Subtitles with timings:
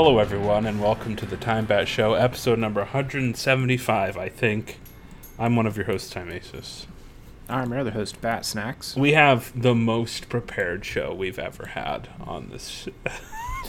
[0.00, 4.78] Hello, everyone, and welcome to the Time Bat Show, episode number 175, I think.
[5.40, 6.30] I'm one of your hosts, Time.
[7.48, 8.94] I'm your other host, Bat Snacks.
[8.94, 12.86] We have the most prepared show we've ever had on this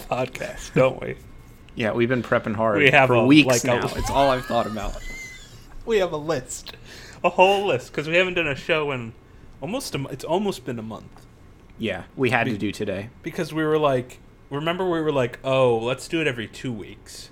[0.08, 1.16] podcast, don't we?
[1.74, 3.92] Yeah, we've been prepping hard We have for a- weeks like a- now.
[3.96, 4.96] it's all I've thought about.
[5.88, 6.76] We have a list,
[7.24, 9.14] a whole list, because we haven't done a show in
[9.62, 11.26] almost a, it's almost been a month.
[11.80, 13.10] Yeah, we had We- to do today.
[13.24, 17.30] Because we were like, remember we were like, oh, let's do it every two weeks.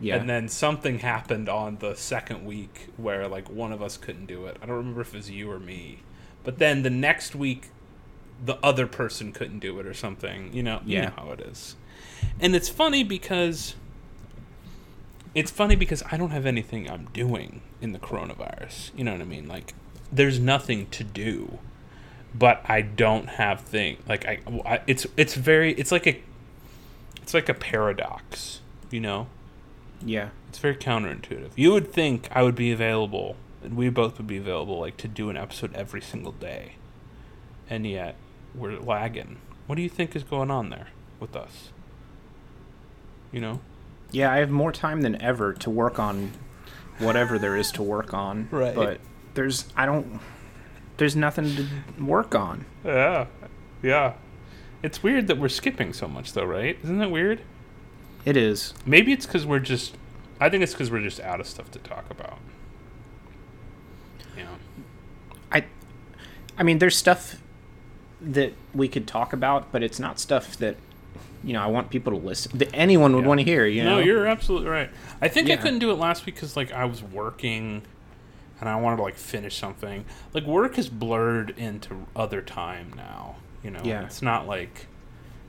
[0.00, 4.26] Yeah, And then something happened on the second week where like one of us couldn't
[4.26, 4.56] do it.
[4.62, 6.00] I don't remember if it was you or me.
[6.42, 7.68] But then the next week
[8.42, 10.54] the other person couldn't do it or something.
[10.54, 11.04] You know, you Yeah.
[11.06, 11.76] know how it is.
[12.40, 13.74] And it's funny because
[15.34, 18.90] it's funny because I don't have anything I'm doing in the coronavirus.
[18.96, 19.46] You know what I mean?
[19.46, 19.74] Like
[20.10, 21.58] there's nothing to do.
[22.34, 26.22] But I don't have thing like I, I it's it's very it's like a
[27.30, 29.28] it's like a paradox, you know?
[30.04, 31.50] yeah, It's very counterintuitive.
[31.54, 35.06] You would think I would be available, and we both would be available, like to
[35.06, 36.72] do an episode every single day,
[37.68, 38.16] and yet
[38.52, 39.36] we're lagging.
[39.68, 40.88] What do you think is going on there
[41.20, 41.70] with us?
[43.30, 43.60] You know,
[44.10, 44.32] yeah.
[44.32, 46.32] I have more time than ever to work on
[46.98, 48.48] whatever there is to work on.
[48.50, 48.74] Right.
[48.74, 49.00] But
[49.34, 50.18] there's I don't.
[50.96, 52.64] There's nothing to work on.
[52.84, 53.26] yeah,
[53.84, 54.14] yeah.
[54.82, 56.78] It's weird that we're skipping so much, though, right?
[56.82, 57.40] Isn't that weird?
[58.24, 58.74] It is.
[58.86, 59.96] Maybe it's because we're just.
[60.40, 62.38] I think it's because we're just out of stuff to talk about.
[64.36, 64.46] Yeah.
[65.52, 65.64] I.
[66.58, 67.36] I mean, there's stuff
[68.20, 70.76] that we could talk about, but it's not stuff that
[71.42, 72.56] you know I want people to listen.
[72.58, 73.28] That anyone would Yeah.
[73.28, 73.66] want to hear.
[73.66, 73.96] You know.
[73.96, 74.90] No, you're absolutely right.
[75.20, 77.82] I think I couldn't do it last week because like I was working,
[78.60, 80.04] and I wanted to like finish something.
[80.32, 83.36] Like work is blurred into other time now.
[83.62, 84.04] You know, Yeah.
[84.04, 84.86] it's not like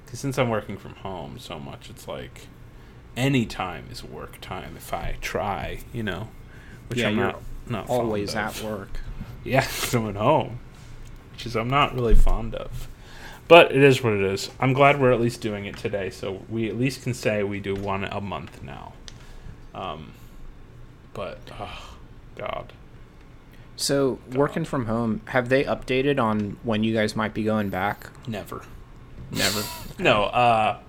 [0.05, 2.47] because since I'm working from home so much, it's like
[3.15, 5.79] any time is work time if I try.
[5.93, 6.27] You know,
[6.87, 8.99] which Yeah, I'm not not always at work.
[9.43, 10.59] Yeah, at home,
[11.31, 12.87] which is I'm not really fond of.
[13.47, 14.49] But it is what it is.
[14.59, 17.59] I'm glad we're at least doing it today, so we at least can say we
[17.59, 18.93] do one a month now.
[19.73, 20.11] Um,
[21.13, 21.95] but oh,
[22.35, 22.71] God,
[23.81, 28.09] So, working from home, have they updated on when you guys might be going back?
[28.27, 28.61] never.
[29.31, 29.63] Never.
[29.99, 30.23] No.
[30.25, 30.79] Uh,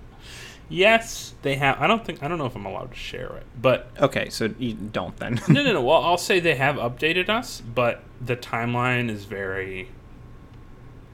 [0.69, 1.81] yes, they have.
[1.81, 2.23] I don't think.
[2.23, 5.41] I don't know if I'm allowed to share it, but Okay, so you don't then.
[5.49, 5.83] no, no, no.
[5.89, 9.89] Well, I'll say they have updated us, but the timeline is very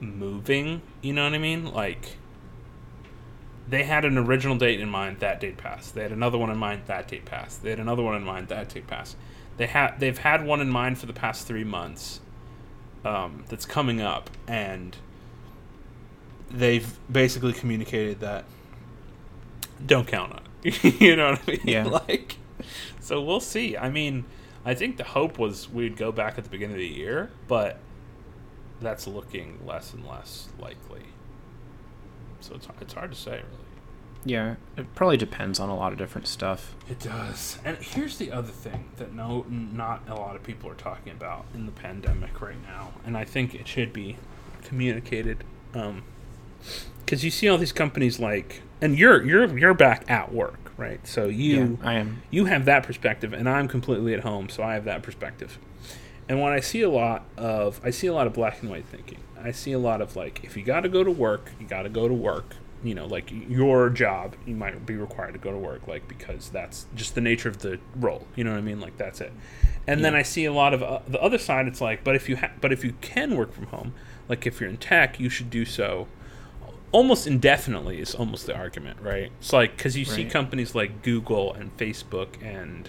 [0.01, 0.83] moving.
[1.03, 1.73] You know what I mean?
[1.73, 2.17] Like
[3.69, 5.19] they had an original date in mind.
[5.21, 5.95] That date passed.
[5.95, 6.83] They had another one in mind.
[6.87, 7.63] That date passed.
[7.63, 8.49] They had another one in mind.
[8.49, 9.17] That date passed.
[9.59, 12.21] They had they've had one in mind for the past three months.
[13.05, 14.97] Um, that's coming up, and
[16.51, 18.45] they've basically communicated that
[19.85, 21.01] don't count on it.
[21.01, 21.61] you know what I mean?
[21.65, 21.85] Yeah.
[21.85, 22.37] like,
[23.01, 23.77] so we'll see.
[23.77, 24.25] I mean,
[24.65, 27.79] I think the hope was we'd go back at the beginning of the year, but
[28.81, 31.05] that's looking less and less likely.
[32.41, 33.68] So it's it's hard to say, really.
[34.25, 36.75] Yeah, it probably depends on a lot of different stuff.
[36.89, 37.59] It does.
[37.65, 41.47] And here's the other thing that no, not a lot of people are talking about
[41.55, 44.17] in the pandemic right now, and I think it should be
[44.63, 45.45] communicated.
[45.75, 46.03] Um,
[47.05, 51.07] because you see all these companies like, and you're you're you're back at work, right?
[51.07, 52.23] So you yeah, I am.
[52.31, 55.59] you have that perspective and i'm completely at home so i have that perspective
[56.29, 58.87] and when i see a lot of i see a lot of black and white
[58.87, 61.67] thinking i see a lot of like if you got to go to work you
[61.67, 65.39] got to go to work you know like your job you might be required to
[65.39, 68.59] go to work like because that's just the nature of the role you know what
[68.59, 69.33] i mean like that's it
[69.87, 72.29] and then i see a lot of uh, the other side it's like but if
[72.29, 73.93] you ha- but if you can work from home
[74.29, 76.07] like if you're in tech you should do so
[76.93, 79.31] almost indefinitely is almost the argument, right?
[79.41, 82.89] It's like because you see companies like Google and Facebook and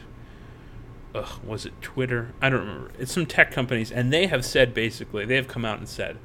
[1.14, 2.34] ugh, was it Twitter?
[2.42, 2.92] I don't remember.
[2.98, 6.18] It's some tech companies, and they have said basically they have come out and said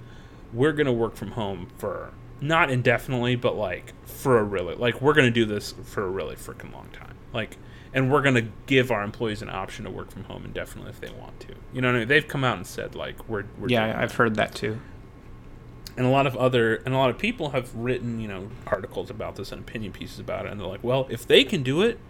[0.53, 2.13] we're going to work from home for
[2.45, 6.09] not indefinitely, but like for a really like we're going to do this for a
[6.09, 7.57] really freaking long time, like.
[7.97, 11.13] And we're gonna give our employees an option to work from home indefinitely if they
[11.13, 11.55] want to.
[11.73, 12.09] You know what I mean?
[12.09, 14.81] They've come out and said like we're, we're Yeah, I've heard that too.
[15.97, 19.11] and a lot of other and a lot of people have written you know articles
[19.11, 21.83] about this and opinion pieces about it and they're like well if they can do
[21.83, 22.01] it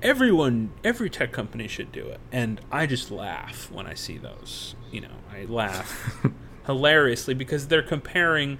[0.00, 4.74] everyone every tech company should do it and i just laugh when i see those
[4.90, 6.24] you know i laugh
[6.66, 8.56] hilariously because they're comparing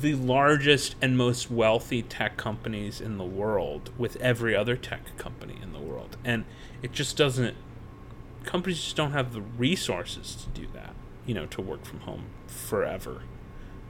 [0.00, 5.56] the largest and most wealthy tech companies in the world with every other tech company
[5.62, 6.44] in the world and
[6.82, 7.56] it just doesn't
[8.44, 10.94] companies just don't have the resources to do that
[11.24, 13.22] you know to work from home forever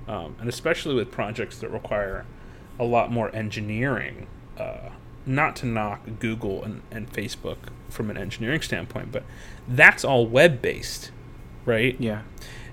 [0.06, 2.26] um, and especially with projects that require
[2.78, 4.26] a lot more engineering
[4.58, 4.90] uh,
[5.26, 7.56] not to knock Google and, and Facebook
[7.88, 9.24] from an engineering standpoint, but
[9.66, 11.10] that's all web based,
[11.64, 11.96] right?
[11.98, 12.22] Yeah.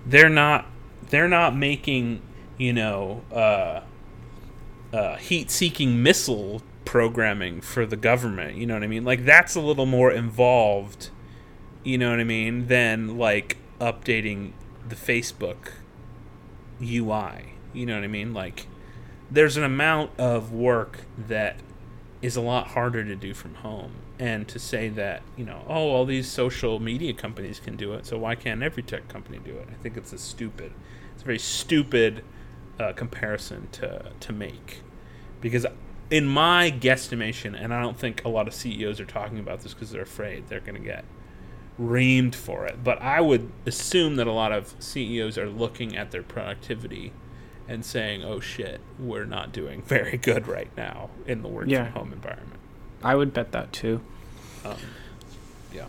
[0.06, 0.68] They're not
[1.10, 2.22] they're not making
[2.58, 3.82] you know uh,
[4.94, 8.58] uh, heat seeking missile programming for the government.
[8.58, 9.04] You know what I mean?
[9.04, 11.10] Like that's a little more involved.
[11.84, 12.68] You know what I mean?
[12.68, 14.54] Than like updating
[14.88, 15.74] the Facebook
[16.82, 17.56] UI.
[17.74, 18.34] You know what I mean?
[18.34, 18.68] Like
[19.32, 21.58] there's an amount of work that
[22.22, 23.92] is a lot harder to do from home.
[24.20, 28.06] And to say that, you know, oh, all these social media companies can do it,
[28.06, 29.68] so why can't every tech company do it?
[29.70, 30.72] I think it's a stupid,
[31.14, 32.24] it's a very stupid
[32.80, 34.82] uh, comparison to, to make.
[35.42, 35.66] Because
[36.10, 39.74] in my guesstimation, and I don't think a lot of CEOs are talking about this
[39.74, 41.06] because they're afraid they're going to get
[41.80, 46.12] reamed for it, but I would assume that a lot of CEOs are looking at
[46.12, 47.12] their productivity
[47.68, 51.86] and saying, "Oh shit, we're not doing very good right now in the work Yeah.
[51.86, 52.60] from home environment."
[53.04, 54.02] I would bet that too.
[54.64, 54.76] Um,
[55.74, 55.86] yeah,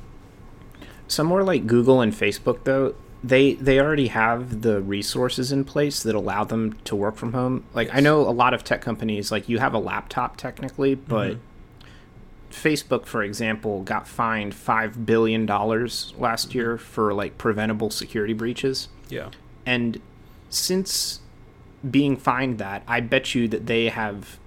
[1.07, 2.95] Somewhere like Google and Facebook, though,
[3.25, 7.65] they they already have the resources in place that allow them to work from home.
[7.73, 11.11] Like I know a lot of tech companies, like you have a laptop technically, mm-hmm.
[11.11, 11.37] but
[12.51, 16.59] Facebook, for example, got fined five billion dollars last mm-hmm.
[16.59, 18.89] year for like preventable security breaches.
[19.09, 19.31] yeah,
[19.65, 20.03] And
[20.51, 21.21] since
[21.91, 24.39] being fined that, I bet you that they have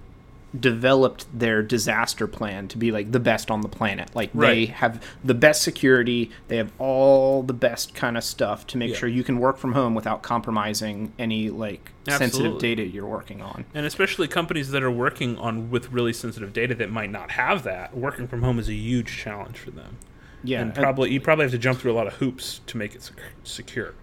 [0.58, 4.14] developed their disaster plan to be like the best on the planet.
[4.14, 8.78] Like they have the best security, they have all the best kind of stuff to
[8.78, 8.96] make Yeah.
[8.96, 13.66] sure you can work from home without compromising any like sensitive data you're working on.
[13.74, 17.62] and especially companies that are working on with really sensitive data that might not have
[17.64, 17.94] that.
[17.96, 19.98] Working from home is a huge challenge for them.
[20.42, 22.76] Yeah, and and- probably you probably have to jump through a lot of hoops to
[22.78, 23.10] make it
[23.44, 23.94] secure.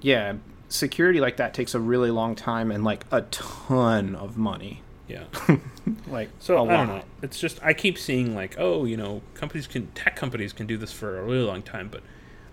[0.00, 0.34] yeah,
[0.68, 4.82] security like that takes a really long time and like a ton of money.
[5.10, 5.56] Yeah.
[6.06, 7.02] Like So a I don't know.
[7.22, 10.76] It's just I keep seeing like, oh, you know, companies can tech companies can do
[10.76, 12.02] this for a really long time, but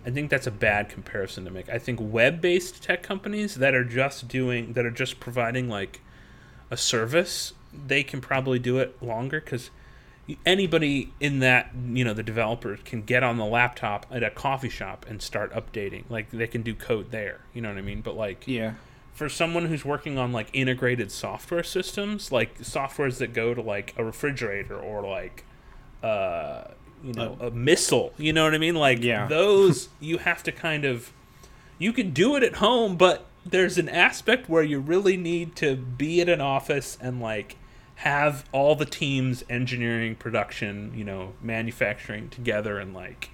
[0.05, 1.69] I think that's a bad comparison to make.
[1.69, 6.01] I think web-based tech companies that are just doing that are just providing like
[6.71, 9.69] a service, they can probably do it longer cuz
[10.45, 14.69] anybody in that, you know, the developers can get on the laptop at a coffee
[14.69, 16.03] shop and start updating.
[16.09, 18.01] Like they can do code there, you know what I mean?
[18.01, 18.73] But like Yeah.
[19.17, 23.95] For someone who's working on like integrated software systems, like softwares that go to like
[23.97, 25.43] a refrigerator or like
[26.03, 26.65] uh
[27.03, 28.75] you know a missile, you know what I mean?
[28.75, 29.25] Like Yeah.
[29.29, 31.11] those you have to kind of
[31.79, 35.75] you can do it at home, but there's an aspect where you really need to
[35.75, 37.55] be at an office and like
[37.95, 43.31] have all the teams engineering production you know manufacturing together and like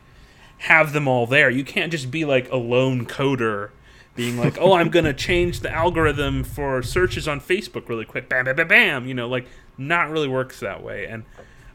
[0.60, 3.72] have them all there you can't just be like a lone coder
[4.16, 8.46] being like oh i'm gonna change the algorithm for searches on facebook really quick bam
[8.46, 11.24] bam bam bam you know like not really works that way and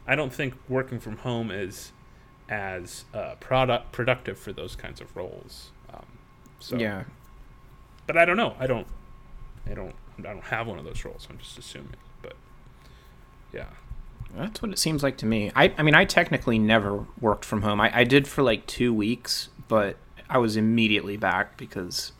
[0.07, 1.91] i don't think working from home is
[2.49, 6.05] as uh, product productive for those kinds of roles um,
[6.59, 7.03] so Yeah.
[8.07, 8.55] but I don't know.
[8.59, 8.87] I don't.
[9.69, 9.93] I don't.
[10.17, 11.27] I don't have one of those roles.
[11.29, 11.93] I'm just assuming.
[12.23, 12.33] But
[13.53, 13.67] yeah,
[14.35, 15.51] That's what it seems like to me.
[15.55, 17.79] I, I mean, I technically never worked from home.
[17.79, 22.13] I, I did for like two weeks, but I was immediately back because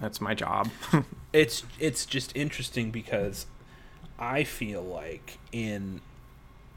[0.00, 0.70] that's my job.
[1.32, 3.46] it's it's just interesting because
[4.18, 6.00] I feel like in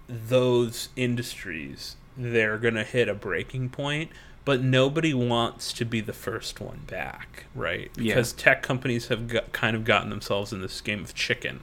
[0.08, 4.12] those industries they're gonna hit a breaking point,
[4.46, 7.90] but nobody wants to be the first one back, right?
[7.96, 8.16] Yeah.
[8.16, 11.62] Because tech companies have got, kind of gotten themselves in this game of chicken,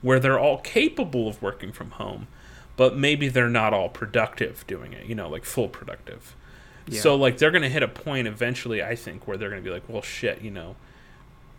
[0.00, 2.28] where they're all capable of working from home,
[2.76, 5.06] but maybe they're not all productive doing it.
[5.06, 6.34] You know, like full productive.
[6.86, 7.00] Yeah.
[7.00, 9.88] So like they're gonna hit a point eventually, I think, where they're gonna be like,
[9.88, 10.76] well, shit, you know,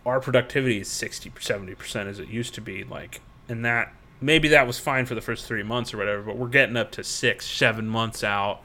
[0.06, 4.66] our productivity is 60 70% as it used to be like and that maybe that
[4.68, 7.46] was fine for the first three months or whatever but we're getting up to six
[7.46, 8.62] seven months out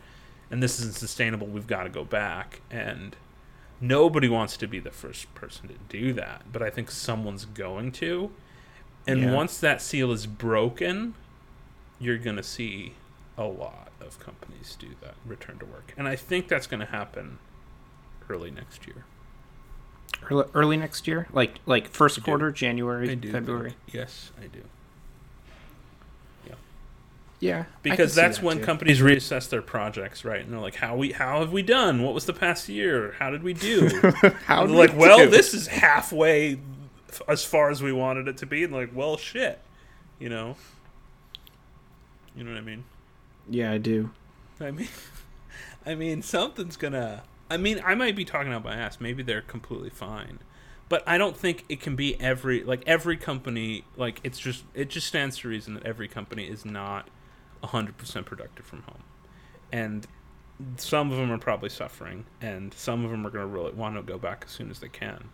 [0.50, 3.16] and this isn't sustainable we've got to go back and
[3.80, 7.92] nobody wants to be the first person to do that but i think someone's going
[7.92, 8.30] to
[9.06, 9.34] and Yeah.
[9.34, 11.14] once that seal is broken
[11.98, 12.94] you're going to see
[13.38, 16.86] a lot of companies do that return to work and i think that's going to
[16.86, 17.38] happen
[18.30, 19.04] early next year
[20.30, 22.24] early, early next year, like like first I do.
[22.24, 23.70] quarter, January, do February.
[23.70, 24.62] think- yes, I do.
[27.38, 28.64] Yeah, can Because that's that when too.
[28.64, 30.40] companies reassess their projects, right?
[30.40, 32.02] And they're like, "How we how have we done?
[32.02, 33.14] What was the past year?
[33.18, 33.88] How did we do?"
[34.46, 36.58] How like, we "Well, do?" this is halfway
[37.10, 39.60] f- as far as we wanted it to be." And like, "Well, shit,"
[40.18, 40.56] you know.
[42.34, 42.84] You know what I mean?
[43.50, 44.12] Yeah, I do.
[44.58, 44.88] I mean,
[45.86, 47.22] I mean, something's gonna.
[47.50, 49.00] I mean, I might be talking out my ass.
[49.00, 50.40] Maybe they're completely fine,
[50.88, 53.84] but I don't think it can be every like every company.
[53.96, 57.08] Like it's just it just stands to reason that every company is not
[57.62, 59.02] 100% productive from home.
[59.72, 60.06] And
[60.76, 63.96] some of them are probably suffering, and some of them are going to really want
[63.96, 65.28] to go back as soon as they can.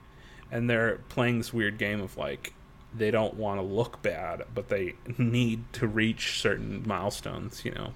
[0.51, 2.53] And they're playing this weird game of like,
[2.95, 7.95] they don't want to look bad, but they need to reach certain milestones, you know?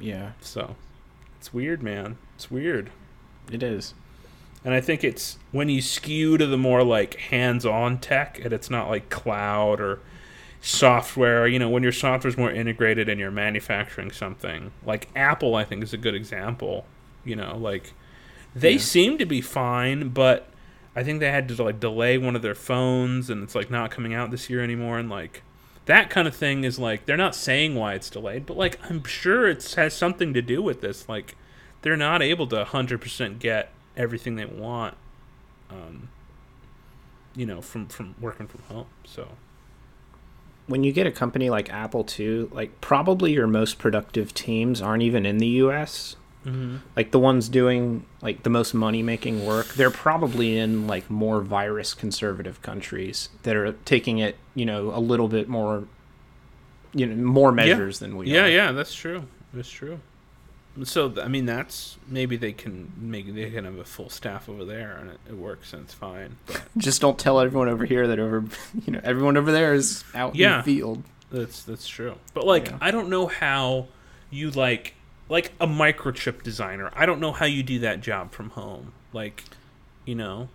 [0.00, 0.74] Yeah, So
[1.38, 2.18] it's weird, man.
[2.34, 2.90] It's weird.
[3.50, 3.94] It is.
[4.64, 8.70] And I think it's when you skew to the more like hands-on tech, and it's
[8.70, 10.00] not like cloud or
[10.60, 11.46] software.
[11.46, 15.64] You know, when your software is more integrated and you're manufacturing something, like Apple, I
[15.64, 16.86] think is a good example.
[17.24, 17.92] You know, like
[18.54, 18.78] they Yeah.
[18.78, 20.48] seem to be fine, but
[20.96, 23.90] I think they had to like delay one of their phones, and it's like not
[23.90, 25.42] coming out this year anymore, and like.
[25.86, 29.04] That kind of thing is like they're not saying why it's delayed, but like I'm
[29.04, 31.06] sure it has something to do with this.
[31.10, 31.36] Like
[31.84, 34.96] they're not able to 100% get everything they want
[35.70, 36.08] um,
[37.36, 39.28] you know from from working from home so
[40.66, 45.02] when you get a company like Apple too, like probably your most productive teams aren't
[45.02, 46.16] even in the US.
[46.44, 46.76] mm-hmm.
[46.96, 51.42] Like the ones doing like the most money making work, they're probably in like more
[51.42, 55.84] virus conservative countries that are taking it, you know, a little bit more
[56.94, 58.48] you know, more measures than we yeah are.
[58.48, 59.98] yeah that's true that's true
[60.82, 64.64] so i mean that's maybe they can maybe they can have a full staff over
[64.64, 68.06] there and it, it works and it's fine but Just don't tell everyone over here
[68.08, 68.44] that over
[68.86, 71.02] you know, everyone over there is out in the field.
[71.30, 72.78] that's that's true but like Yeah.
[72.80, 73.86] i don't know how
[74.30, 74.94] you like
[75.28, 79.44] like a microchip designer i don't know how you do that job from home like
[80.04, 80.48] you know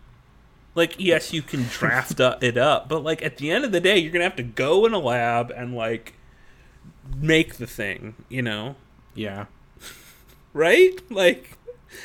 [0.76, 3.80] like yes you can draft up it up but like at the end of the
[3.80, 6.14] day you're gonna have to go in a lab and like
[7.16, 8.76] make the thing you know
[9.16, 9.46] Yeah.
[10.54, 11.58] Right like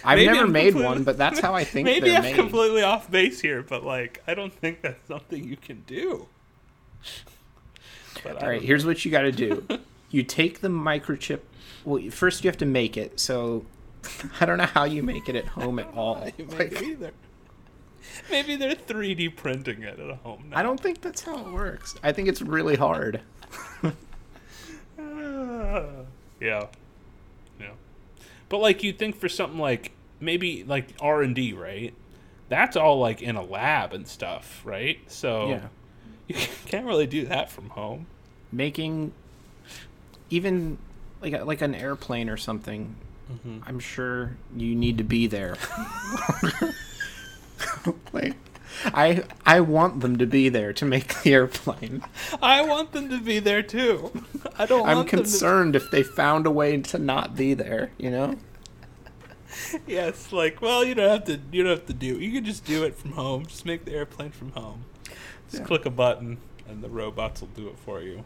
[0.04, 2.34] I've never I'm made one, but that's how I think maybe they're i'm made.
[2.34, 6.28] completely off base here but like i don't think that's something you can do
[8.22, 9.66] But All right, don't- here's what you got to do.
[10.10, 11.40] you take the microchip.
[11.84, 13.20] Well, first you have to make it.
[13.20, 13.66] So
[14.40, 16.20] I don't know how you make it at home at all.
[16.38, 17.10] maybe Like, either
[18.30, 20.58] maybe they're 3d printing it at home now.
[20.58, 21.96] I don't think that's how it works.
[22.02, 23.20] I think it's really hard.
[24.98, 25.86] Yeah,
[26.40, 26.66] yeah.
[28.54, 31.92] But like you think for something like maybe like R and D, right?
[32.48, 35.00] That's all like in a lab and stuff, right?
[35.08, 35.66] So Yeah.
[36.28, 38.06] you can't really do that from home.
[38.52, 39.12] Making
[40.30, 40.78] even
[41.20, 42.94] like a, like an airplane or something.
[43.32, 43.58] Mm-hmm.
[43.66, 45.56] I'm sure you need to be there.
[48.12, 48.36] like
[48.86, 52.02] I I want them to be there to make the airplane.
[52.42, 54.10] I want them to be there too.
[54.58, 54.86] I don't.
[54.88, 58.10] I'm want them to- concerned if they found a way to not be there, you
[58.10, 58.36] know?
[59.86, 61.40] Yes, like well, you don't have to.
[61.52, 62.18] You don't have to do.
[62.18, 63.46] You can just do it from home.
[63.46, 64.84] Just make the airplane from home.
[65.50, 65.66] Just Yeah.
[65.66, 66.38] click a button,
[66.68, 68.24] and the robots will do it for you.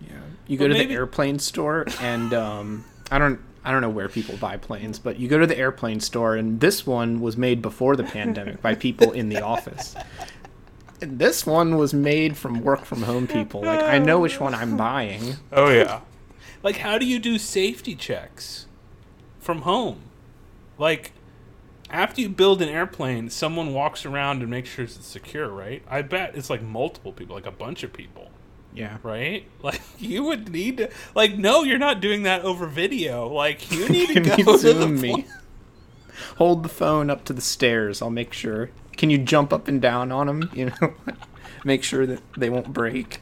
[0.00, 0.14] Yeah.
[0.46, 3.90] You But go to maybe- the airplane store and um I don't I don't know
[3.90, 7.36] where people buy planes, but you go to the airplane store and this one was
[7.36, 9.94] made before the pandemic by people in the office.
[11.00, 13.62] And this one was made from work from home people.
[13.62, 15.36] Like I know which one I'm buying.
[15.52, 16.00] Oh yeah.
[16.62, 18.66] like how do you do safety checks
[19.38, 20.00] from home?
[20.78, 21.12] Like
[21.88, 25.82] after you build an airplane, someone walks around and makes sure it's secure, right?
[25.88, 28.30] I bet it's like multiple people, like a bunch of people,
[28.74, 28.98] Yeah.
[29.02, 29.46] right?
[29.62, 33.28] Like you would need to like no, you're not doing that over video.
[33.28, 35.22] Like you need to go to the zoom me?
[35.22, 35.24] pl-
[36.36, 38.00] Hold the phone up to the stairs.
[38.02, 38.70] I'll make sure.
[38.96, 40.50] Can you jump up and down on them?
[40.52, 40.94] You know,
[41.64, 43.20] make sure that they won't break.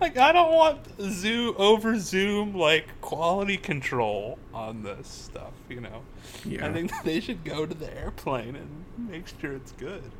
[0.00, 6.02] like I don't want zoom over zoom like quality control on this stuff, you know.
[6.44, 6.66] Yeah.
[6.66, 10.10] I think they should go to the airplane and make sure it's good.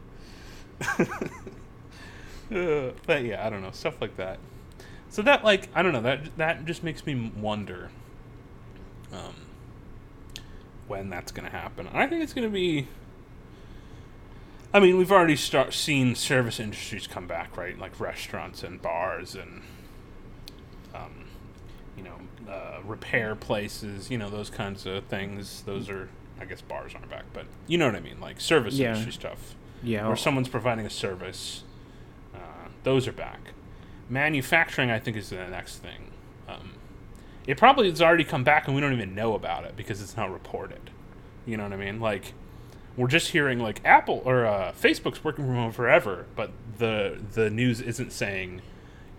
[2.52, 4.38] Uh, but yeah, I don't know stuff like that.
[5.10, 7.90] So that like I don't know that that just makes me wonder
[9.12, 9.34] um,
[10.88, 11.88] when that's gonna happen.
[11.92, 12.88] I think it's gonna be.
[14.72, 17.78] I mean, we've already start seen service industries come back, right?
[17.78, 19.62] Like restaurants and bars and,
[20.92, 21.26] um,
[21.96, 22.16] you know,
[22.52, 24.10] uh, repair places.
[24.10, 25.62] You know, those kinds of things.
[25.62, 26.08] Those are,
[26.40, 28.88] I guess, bars aren't back, but you know what I mean, like service Yeah.
[28.88, 30.08] industry stuff Yeah.
[30.08, 31.62] where someone's providing a service.
[32.84, 33.40] Those are back.
[34.08, 36.12] Manufacturing, I think, is the next thing.
[36.48, 36.74] Um,
[37.46, 40.16] it probably has already come back, and we don't even know about it because it's
[40.16, 40.90] not reported.
[41.46, 42.00] You know what I mean?
[42.00, 42.34] Like,
[42.96, 47.50] we're just hearing like Apple or uh, Facebook's working from home forever, but the the
[47.50, 48.62] news isn't saying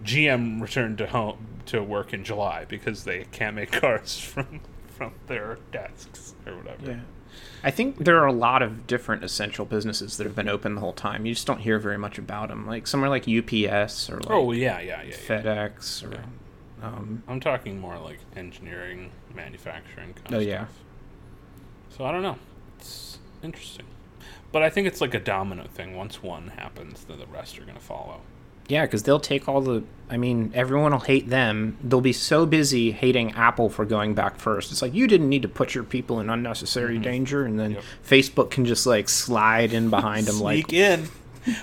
[0.03, 5.13] GM returned to home to work in July because they can't make cars from from
[5.27, 6.91] their desks or whatever.
[6.91, 6.99] Yeah.
[7.63, 10.81] I think there are a lot of different essential businesses that have been open the
[10.81, 11.25] whole time.
[11.25, 12.67] You just don't hear very much about them.
[12.67, 15.15] Like somewhere like UPS or like Oh yeah, yeah, yeah, yeah.
[15.15, 16.23] FedEx or
[16.85, 20.65] Um, I'm talking more like engineering, manufacturing kind Oh, of yeah.
[20.65, 20.77] stuff.
[21.97, 22.37] So I don't know.
[22.77, 23.85] It's interesting.
[24.51, 25.95] But I think it's like a domino thing.
[25.95, 28.21] Once one happens, then the rest are going to follow.
[28.67, 29.83] Yeah, because they'll take all the.
[30.09, 31.77] I mean, everyone will hate them.
[31.83, 34.71] They'll be so busy hating Apple for going back first.
[34.71, 37.83] It's like you didn't need to put your people in unnecessary danger, and then Yep.
[38.07, 41.07] Facebook can just like slide in behind them, like Sneak in.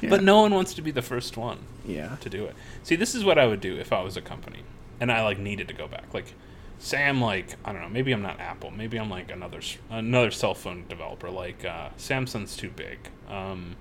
[0.08, 2.54] But no one wants to be the first one yeah, to do it.
[2.84, 4.60] See, this is what I would do if I was a company
[5.00, 6.14] and I like needed to go back.
[6.14, 6.34] Like,
[6.78, 10.30] say I'm like I don't know, maybe I'm not Apple, maybe I'm like another another
[10.30, 11.30] cell phone developer.
[11.30, 12.98] Like uh, Samsung's too big.
[13.28, 13.74] Um,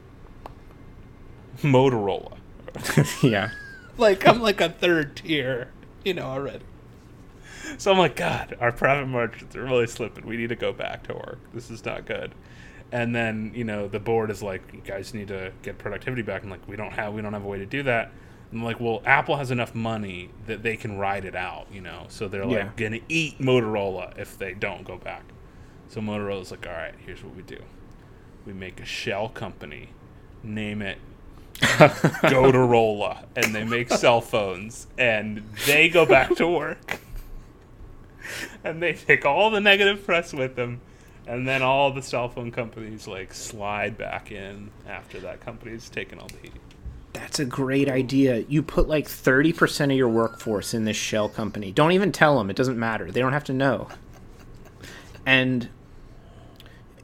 [1.61, 2.37] Motorola.
[3.23, 3.51] yeah.
[3.97, 5.69] like I'm like a third tier,
[6.03, 6.63] you know, already.
[7.77, 10.25] So I'm like, God, our profit margins are really slipping.
[10.25, 11.39] We need to go back to work.
[11.53, 12.33] This is not good.
[12.91, 16.43] And then you know the board is like, you guys need to get productivity back.
[16.43, 18.11] I'm like, we don't have we don't have a way to do that.
[18.51, 22.05] I'm like, well, Apple has enough money that they can ride it out, you know.
[22.09, 22.63] So they're Yeah.
[22.65, 25.23] like gonna eat Motorola if they don't go back.
[25.87, 27.59] So Motorola's like, all right, here's what we do.
[28.45, 29.89] We make a shell company,
[30.43, 30.97] name it
[32.23, 36.99] Gotorola, and they make cell phones, and they go back to work.
[38.63, 40.81] And they take all the negative press with them,
[41.27, 46.17] and then all the cell phone companies like slide back in after that company's taken
[46.19, 46.53] all the heat.
[47.13, 48.45] That's a great idea.
[48.47, 51.71] You put like 30% of your workforce in this shell company.
[51.71, 52.49] Don't even tell them.
[52.49, 53.11] It doesn't matter.
[53.11, 53.89] They don't have to know.
[55.25, 55.69] And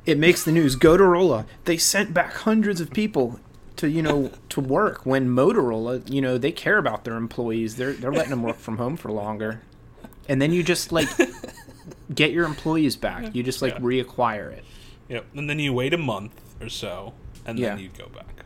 [0.06, 0.76] it makes the news.
[0.78, 3.40] Motorola, they sent back hundreds of people
[3.78, 7.76] to, you know, to work when Motorola, you know, they care about their employees.
[7.76, 9.62] They're they're letting them work from home for longer.
[10.30, 11.08] And then you just like
[12.14, 13.34] get your employees back.
[13.36, 13.80] You just like Yeah.
[13.80, 14.64] reacquire it.
[15.10, 15.26] Yep.
[15.36, 17.14] And then you wait a month or so,
[17.46, 18.44] and then you go back.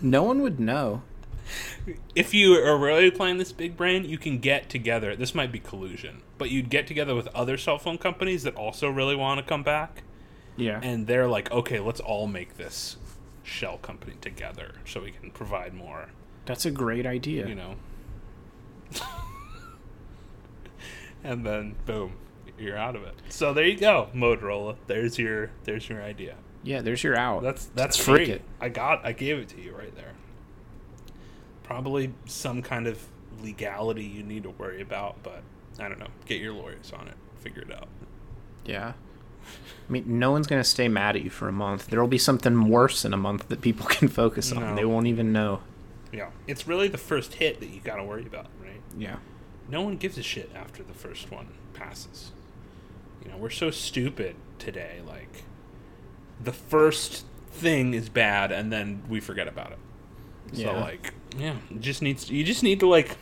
[0.00, 1.02] No one would know.
[2.14, 5.16] if you are really playing this big brain, you can get together.
[5.16, 8.88] This might be collusion, but you'd get together with other cell phone companies that also
[8.90, 10.02] really want to come back,
[10.56, 10.78] Yeah.
[10.82, 12.96] and they're like, okay, let's all make this
[13.48, 16.08] shell company together so we can provide more.
[16.46, 17.46] That's a great idea.
[17.46, 17.74] You know.
[21.24, 22.14] and then boom,
[22.58, 23.14] you're out of it.
[23.28, 24.76] So there you go, Motorola.
[24.86, 26.36] There's your there's your idea.
[26.62, 27.42] Yeah, there's your out.
[27.42, 28.40] That's that's free.
[28.60, 30.12] I got I gave it to you right there.
[31.62, 33.06] Probably some kind of
[33.42, 35.42] legality you need to worry about, but
[35.78, 36.08] I don't know.
[36.26, 37.14] Get your lawyers on it.
[37.36, 37.88] Figure it out.
[38.64, 38.94] Yeah.
[39.88, 41.86] I mean, no one's going to stay mad at you for a month.
[41.86, 44.60] There will be something worse in a month that people can focus on.
[44.60, 44.74] No.
[44.74, 45.60] They won't even know.
[46.12, 46.28] Yeah.
[46.46, 48.80] It's really the first hit that you got to worry about, right?
[48.96, 49.16] Yeah.
[49.68, 52.32] No one gives a shit after the first one passes.
[53.24, 55.44] You know, we're so stupid today like
[56.42, 59.78] the first thing is bad and then we forget about it.
[60.52, 60.80] So Yeah.
[60.80, 63.16] like, yeah, it just needs you just need to like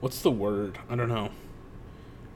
[0.00, 0.78] what's the word?
[0.88, 1.30] I don't know.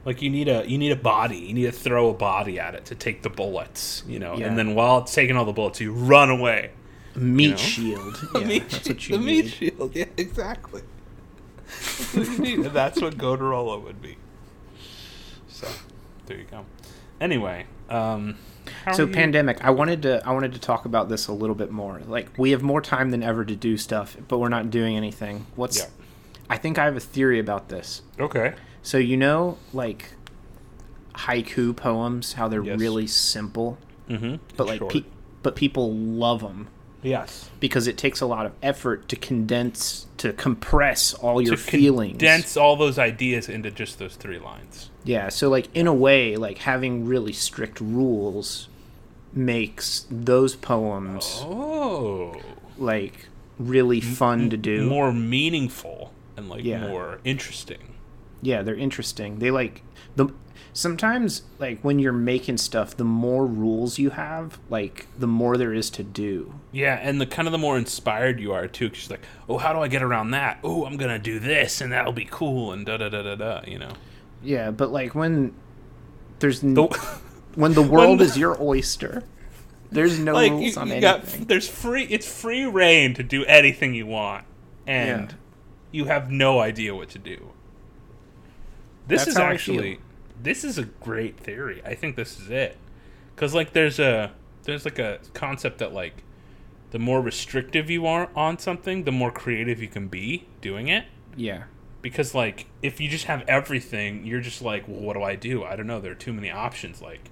[0.05, 1.37] Like you need a you need a body.
[1.37, 4.35] You need to throw a body at it to take the bullets, you know.
[4.35, 4.47] Yeah.
[4.47, 6.71] And then while it's taking all the bullets, you run away.
[7.15, 7.55] Meat know?
[7.57, 8.15] shield.
[8.33, 9.43] The Yeah, meat that's what you the need.
[9.45, 9.95] meat shield.
[9.95, 10.81] Yeah, exactly.
[11.67, 14.17] That's what you need, and that's what Gotorola would be.
[15.47, 15.67] So,
[16.25, 16.65] there you go.
[17.21, 18.35] Anyway, um,
[18.93, 21.71] So you- pandemic, I wanted to I wanted to talk about this a little bit
[21.71, 22.01] more.
[22.07, 25.45] Like we have more time than ever to do stuff, but we're not doing anything.
[25.55, 25.85] What's Yeah.
[26.49, 28.01] I think I have a theory about this.
[28.19, 28.53] Okay.
[28.83, 30.13] So you know like
[31.15, 32.79] haiku poems, how they're Yes.
[32.79, 33.77] really simple,
[34.09, 34.35] Mm-hmm.
[34.57, 35.03] but like pe-
[35.43, 36.67] but people love them.
[37.03, 41.61] yes, because it takes a lot of effort to condense to compress all your to
[41.61, 44.89] feelings condense all those ideas into just those three lines.
[45.03, 48.67] yeah so like in a way like having really strict rules
[49.33, 52.39] makes those poems Oh,
[52.77, 56.87] like really fun to do more meaningful and like Yeah.
[56.87, 57.79] more interesting.
[58.41, 59.83] Yeah they're interesting they like
[60.15, 60.27] the
[60.73, 65.73] sometimes like when you're making stuff the more rules you have like the more there
[65.73, 69.09] is to do Yeah, and the kind of the more inspired you are too, because
[69.11, 70.59] like, oh, how do I get around that?
[70.63, 73.61] Oh, I'm gonna do this, and that'll be cool, and da da da da da.
[73.67, 73.91] You know,
[74.41, 75.53] yeah but like when
[76.39, 76.83] there's n- the,
[77.55, 79.23] when the world is your oyster
[79.91, 83.23] there's no like rules you, on you anything got there's free it's free reign to
[83.23, 84.45] do anything you want
[84.87, 85.35] and Yeah.
[85.91, 87.50] you have no idea what to do
[89.11, 89.99] this That's is actually
[90.41, 91.81] this is a great theory.
[91.85, 92.77] I think this is it.
[93.35, 94.31] Because like there's a
[94.63, 96.23] there's like a concept that like
[96.91, 101.05] the more restrictive you are on something the more creative you can be doing it.
[101.35, 101.63] Yeah.
[102.01, 105.65] Because like if you just have everything you're just like well what do i do?
[105.65, 105.99] I don't know.
[105.99, 107.01] There are too many options.
[107.01, 107.29] Like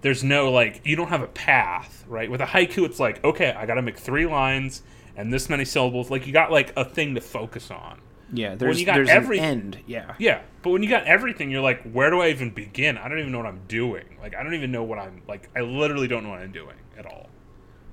[0.00, 2.28] there's no like you don't have a path right?
[2.28, 4.82] With a haiku it's like okay i gotta make three lines
[5.14, 6.10] and this many syllables.
[6.10, 8.00] Like you got like a thing to focus on
[8.32, 9.78] Yeah, there's you got there's every- an end.
[9.86, 10.14] Yeah.
[10.18, 12.96] Yeah, but when you got everything, you're like, where do I even begin?
[12.96, 14.04] I don't even know what I'm doing.
[14.20, 15.48] Like, I don't even know what I'm like.
[15.56, 17.28] I literally don't know what I'm doing at all.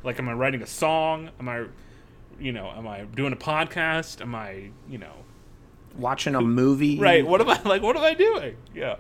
[0.04, 1.32] Like, am I writing a song?
[1.40, 1.66] Am I,
[2.40, 4.22] you know, am I doing a podcast?
[4.22, 5.14] Am I, you know,
[5.98, 7.00] Watching a movie.
[7.00, 7.26] right?
[7.26, 7.82] What am I like?
[7.82, 8.58] What am I doing?
[8.76, 8.98] Yeah.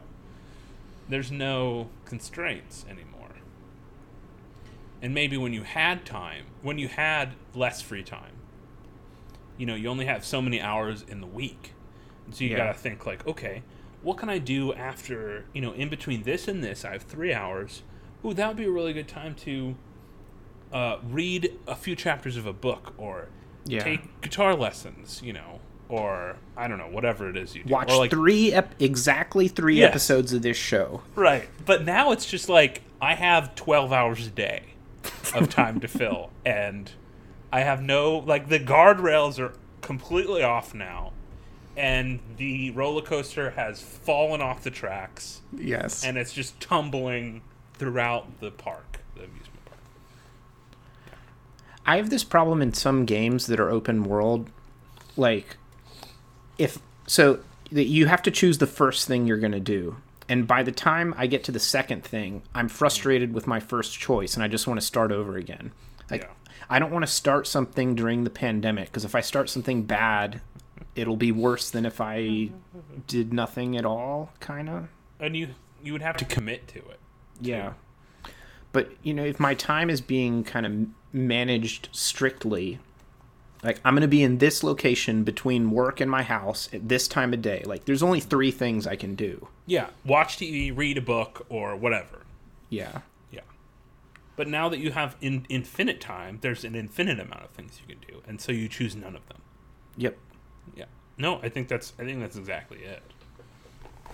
[1.07, 3.03] There's no constraints anymore.
[5.01, 8.31] And maybe when you had time, when you had less free time,
[9.57, 11.73] you know, you only have so many hours in the week.
[12.25, 12.57] And so you Yeah.
[12.57, 13.63] got to think like, okay,
[14.03, 17.33] what can I do after, you know, in between this and this, I have 3
[17.33, 17.83] hours.
[18.25, 19.75] Ooh, that would be a really good time to
[20.71, 23.29] uh, read a few chapters of a book or
[23.65, 23.83] Yeah.
[23.83, 27.73] take guitar lessons, you know, or I don't know, whatever it is you do.
[27.73, 29.89] Watch or like, three ep- exactly three Yes.
[29.91, 31.01] episodes of this show.
[31.15, 31.47] Right.
[31.65, 34.63] But now it's just like I have 12 hours a day
[35.33, 36.91] of time to fill and
[37.57, 41.11] I have no like the guardrails are completely off now
[41.75, 46.03] and the roller coaster has fallen off the tracks Yes.
[46.05, 47.41] and it's just tumbling
[47.73, 49.79] throughout the park, the amusement park.
[51.83, 54.51] I have this problem in some games that are open world,
[55.15, 55.57] like
[56.59, 57.39] if so
[57.71, 59.95] that you have to choose the first thing you're going to do.
[60.29, 63.97] And by the time I get to the second thing, I'm frustrated with my first
[63.99, 65.71] choice and I just want to start over again.
[66.11, 66.27] Like Yeah.
[66.69, 70.41] I don't want to start something during the pandemic because if I start something bad,
[70.95, 72.51] it'll be worse than if I
[73.07, 74.87] did nothing at all, kind of.
[75.19, 75.49] And you
[75.83, 76.99] you would have to commit to it.
[77.39, 77.73] Yeah.
[78.71, 82.79] But, you know, if my time is being kind of managed strictly,
[83.63, 87.07] like I'm going to be in this location between work and my house at this
[87.07, 89.47] time of day, like there's only three things I can do.
[89.65, 92.23] Yeah, watch TV, read a book or whatever.
[92.69, 92.99] Yeah.
[94.37, 97.93] But now that you have in, infinite time, there's an infinite amount of things you
[97.93, 99.41] can do, and so you choose none of them.
[99.97, 100.17] Yep.
[100.75, 100.85] Yeah.
[101.17, 103.01] No, I think that's I think that's exactly it.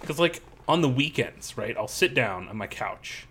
[0.03, 1.75] Cuz like on the weekends, right?
[1.77, 3.27] I'll sit down on my couch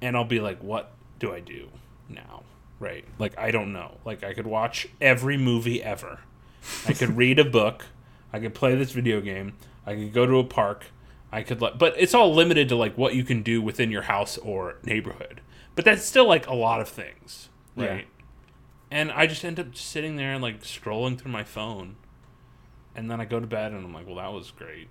[0.00, 1.68] and I'll be like what do I do
[2.08, 2.44] now?
[2.78, 3.04] Right?
[3.18, 3.98] Like I don't know.
[4.04, 6.20] Like I could watch every movie ever.
[6.86, 7.86] I could read a book.
[8.32, 9.54] I could play this video game.
[9.84, 10.86] I could go to a park.
[11.32, 14.38] I could but it's all limited to like what you can do within your house
[14.38, 15.40] or neighborhood.
[15.74, 17.86] But that's still like a lot of things, Yeah.
[17.86, 18.06] right?
[18.90, 21.96] And I just end up sitting there and like scrolling through my phone.
[22.94, 24.88] And then I go to bed and I'm like, well, that was great.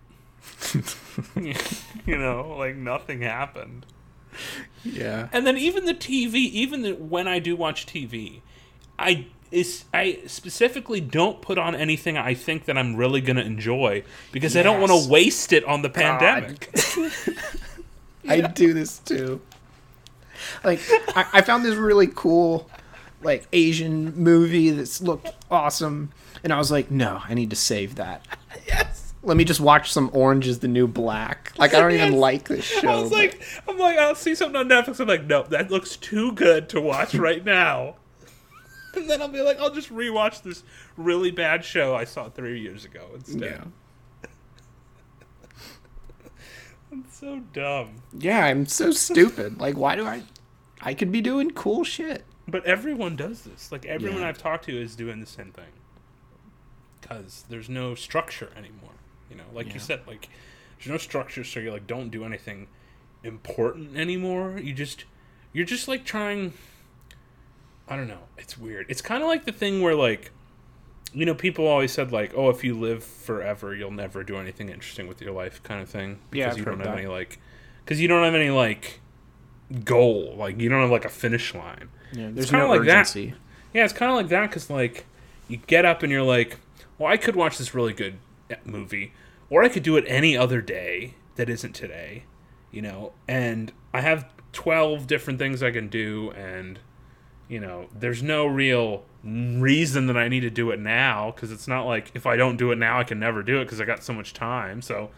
[2.06, 3.86] you know, like nothing happened.
[4.84, 5.28] Yeah.
[5.34, 8.42] And then even the TV, even the, when I do watch TV,
[8.98, 13.44] I is I specifically don't put on anything I think that I'm really going to
[13.44, 16.70] enjoy because I don't want to waste it on the pandemic.
[18.28, 19.42] I do this too.
[20.64, 20.80] Like
[21.16, 22.70] I, I found this really cool
[23.22, 26.12] like Asian movie that's looked awesome
[26.44, 28.26] and I was like, no, I need to save that.
[28.68, 29.14] yes.
[29.22, 31.52] Let me just watch some Orange is the New Black.
[31.58, 32.88] Like I don't even like this show.
[32.90, 35.00] I was but- like, I'm like, I'll see something on Netflix.
[35.02, 37.96] I'm like, no, that looks too good to watch right now.
[38.96, 40.64] And then I'll be like, I'll just rewatch this
[40.98, 43.42] really bad show I saw three years ago instead.
[43.42, 43.64] yeah.
[46.92, 47.96] It's so dumb.
[48.18, 49.60] Yeah, I'm so stupid.
[49.60, 50.24] Like, why do I?
[50.82, 52.24] I could be doing cool shit.
[52.48, 53.72] But everyone does this.
[53.72, 54.30] Like everyone Yeah.
[54.30, 55.66] I've talked to is doing the same thing.
[57.02, 58.94] Because there's no structure anymore.
[59.30, 59.74] You know, like Yeah.
[59.76, 60.30] you said, like
[60.78, 62.68] there's no structure, so you're like, don't do anything
[63.24, 64.58] important anymore.
[64.60, 65.06] You just,
[65.54, 66.54] you're just like trying.
[67.88, 68.24] I don't know.
[68.38, 68.86] It's weird.
[68.90, 70.32] It's kind of like the thing where like,
[71.14, 74.70] you know, people always said like, oh, if you live forever, you'll never do anything
[74.70, 76.20] interesting with your life, kind of thing.
[76.32, 76.98] Yeah, Because I've you don't have that.
[76.98, 77.40] any like,
[77.84, 79.00] because you don't have any like
[79.84, 80.36] goal.
[80.38, 81.90] Like you don't have like a finish line.
[82.14, 83.02] Yeah, there's kinda no like that.
[83.02, 83.34] urgency.
[83.74, 85.06] Yeah, it's kind of like that because like
[85.48, 86.58] you get up and you're like,
[86.98, 88.18] well, I could watch this really good
[88.50, 89.14] eh, movie,
[89.50, 92.24] or I could do it any other day that isn't today,
[92.72, 93.14] you know.
[93.28, 96.80] And I have twelve different things I can do, and
[97.50, 101.68] you know, there's no real reason that I need to do it now because it's
[101.68, 103.86] not like if I don't do it now, I can never do it because I
[103.86, 104.82] got so much time.
[104.82, 105.10] So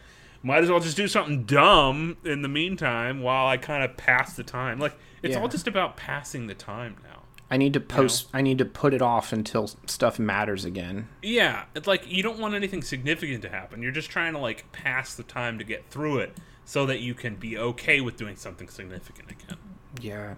[0.41, 4.36] might as well just do something dumb in the meantime while I kind of pass
[4.36, 4.80] the time.
[4.80, 5.41] Like it's Yeah.
[5.41, 7.10] all just about passing the time now.
[7.52, 8.30] I need to post.
[8.34, 11.10] I need to put it off until stuff matters again.
[11.22, 13.84] Yeah, it's like you don't want anything significant to happen.
[13.84, 17.13] You're just trying to like pass the time to get through it so that you
[17.13, 19.58] can be okay with doing something significant again.
[20.00, 20.36] Yeah.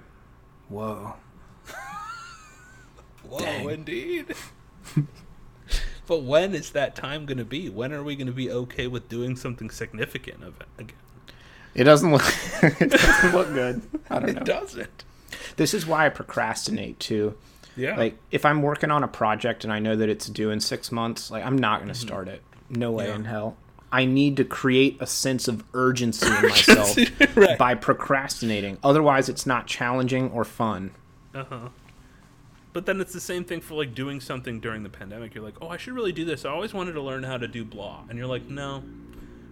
[0.69, 1.13] Whoa.
[3.27, 3.69] Whoa, Dang.
[3.69, 4.35] indeed.
[6.07, 7.69] but when is that time going to be?
[7.69, 10.97] When are we going to be okay with doing something significant of it again?
[11.73, 12.21] It doesn't look.
[12.61, 13.81] it doesn't look good.
[14.09, 14.41] I don't know.
[14.41, 15.03] It doesn't.
[15.55, 17.35] This is why I procrastinate too.
[17.75, 17.97] Yeah.
[17.97, 20.91] Like if I'm working on a project and I know that it's due in six
[20.91, 22.43] months, like I'm not going to start it.
[22.69, 23.09] No way Mm-hmm.
[23.11, 23.15] Yeah.
[23.15, 23.57] in hell.
[23.91, 26.95] I need to create a sense of urgency in myself
[27.35, 27.57] Right.
[27.59, 28.79] by procrastinating.
[28.83, 30.91] Otherwise, it's not challenging or fun.
[31.33, 31.69] Uh-huh.
[32.73, 35.35] But then it's the same thing for like doing something during the pandemic.
[35.35, 36.45] You're like, oh, I should really do this.
[36.45, 38.03] I always wanted to learn how to do blah.
[38.09, 38.83] And you're like, no,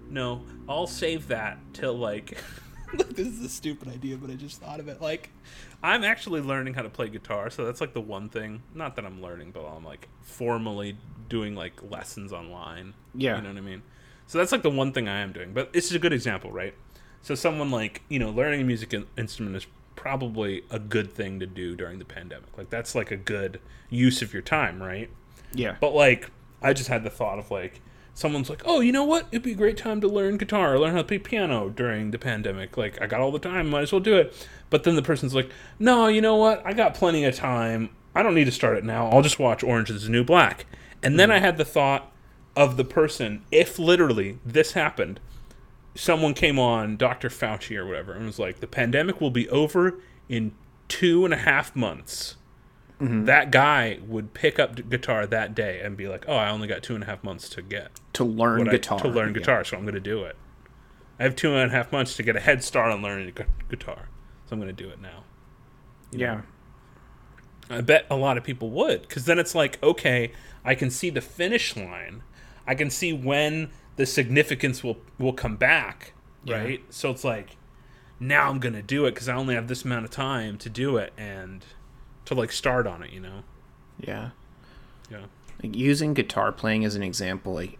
[0.09, 2.37] no, I'll save that till like.
[3.11, 5.01] this is a stupid idea, but I just thought of it.
[5.01, 5.29] Like,
[5.81, 8.63] I'm actually learning how to play guitar, so that's like the one thing.
[8.73, 10.97] Not that I'm learning, but I'm like formally
[11.29, 12.93] doing like lessons online.
[13.15, 13.37] Yeah.
[13.37, 13.81] You know what I mean?
[14.27, 15.53] So that's like the one thing I am doing.
[15.53, 16.73] But it's a good example, right?
[17.21, 21.39] So someone like you know learning a music in- instrument is probably a good thing
[21.39, 22.57] to do during the pandemic.
[22.57, 25.09] Like that's like a good use of your time, right?
[25.53, 25.75] Yeah.
[25.79, 26.29] But like
[26.61, 27.81] I just had the thought of like
[28.13, 29.27] someone's like, "Oh, you know what?
[29.31, 32.11] It'd be a great time to learn guitar or learn how to play piano during
[32.11, 32.77] the pandemic.
[32.77, 35.35] Like I got all the time, might as well do it." But then the person's
[35.35, 35.49] like,
[35.79, 36.61] "No, you know what?
[36.65, 37.89] I got plenty of time.
[38.13, 39.07] I don't need to start it now.
[39.07, 40.65] I'll just watch Orange is the New Black."
[41.03, 41.37] And then mm-hmm.
[41.37, 42.11] I had the thought
[42.55, 45.19] of the person if literally this happened
[45.95, 47.29] someone came on Dr.
[47.29, 49.99] Fauci or whatever and was like, the pandemic will be over
[50.29, 50.53] in
[50.87, 52.35] two and a half months.
[53.01, 53.25] Mm-hmm.
[53.25, 56.83] That guy would pick up guitar that day and be like, "Oh, I only got
[56.83, 58.99] two and a half months to get to learn what I- guitar.
[58.99, 59.39] to learn Yeah.
[59.39, 60.35] guitar, so I'm going to do it.
[61.19, 63.45] I have two and a half months to get a head start on learning gu-
[63.69, 64.09] guitar,
[64.45, 65.23] so I'm going to do it now."
[66.11, 66.41] Yeah.
[67.71, 70.31] I bet a lot of people would, because then it's like, okay,
[70.63, 72.21] I can see the finish line.
[72.67, 76.57] I can see when the significance will will come back, Yeah.
[76.57, 76.81] right?
[76.89, 77.55] So it's like,
[78.19, 80.97] now I'm gonna do it because I only have this amount of time to do
[80.97, 81.63] it and
[82.25, 83.43] to like start on it, you know?
[83.99, 84.31] Yeah.
[85.11, 85.25] Yeah.
[85.61, 87.77] Like using guitar playing as an example, like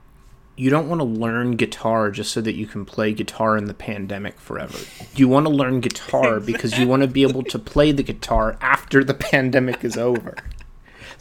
[0.56, 3.74] you don't want to learn guitar just so that you can play guitar in the
[3.74, 4.78] pandemic forever.
[5.16, 8.60] You want to learn guitar because you want to be able to play the guitar
[8.62, 10.36] after the pandemic is over.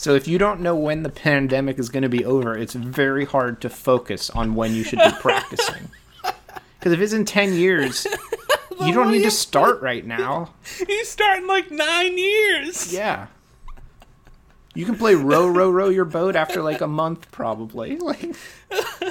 [0.01, 3.27] So if you don't know when the pandemic is going to be over, it's very
[3.27, 5.91] hard to focus on when you should be practicing.
[6.23, 8.07] Because if it's in 10 years,
[8.81, 10.55] you don't need to start right now.
[10.87, 12.91] He's starting like nine years.
[12.91, 13.27] Yeah.
[14.75, 17.99] You can play row, row, row your boat after like a month, probably.
[17.99, 18.35] Like,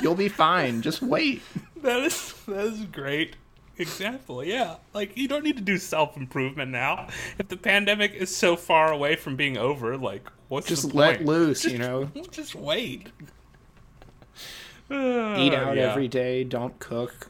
[0.02, 0.82] you'll be fine.
[0.82, 1.43] Just wait.
[1.84, 3.36] That is that is great
[3.80, 4.44] example.
[4.44, 7.08] Yeah, like you don't need to do self improvement now.
[7.38, 11.28] If the pandemic is so far away from being over, like what's Just let point?
[11.28, 12.06] loose, you know.
[12.32, 13.08] Just wait.
[14.92, 15.92] Eat out Uh, yeah.
[15.92, 16.44] every day.
[16.44, 17.30] Don't cook.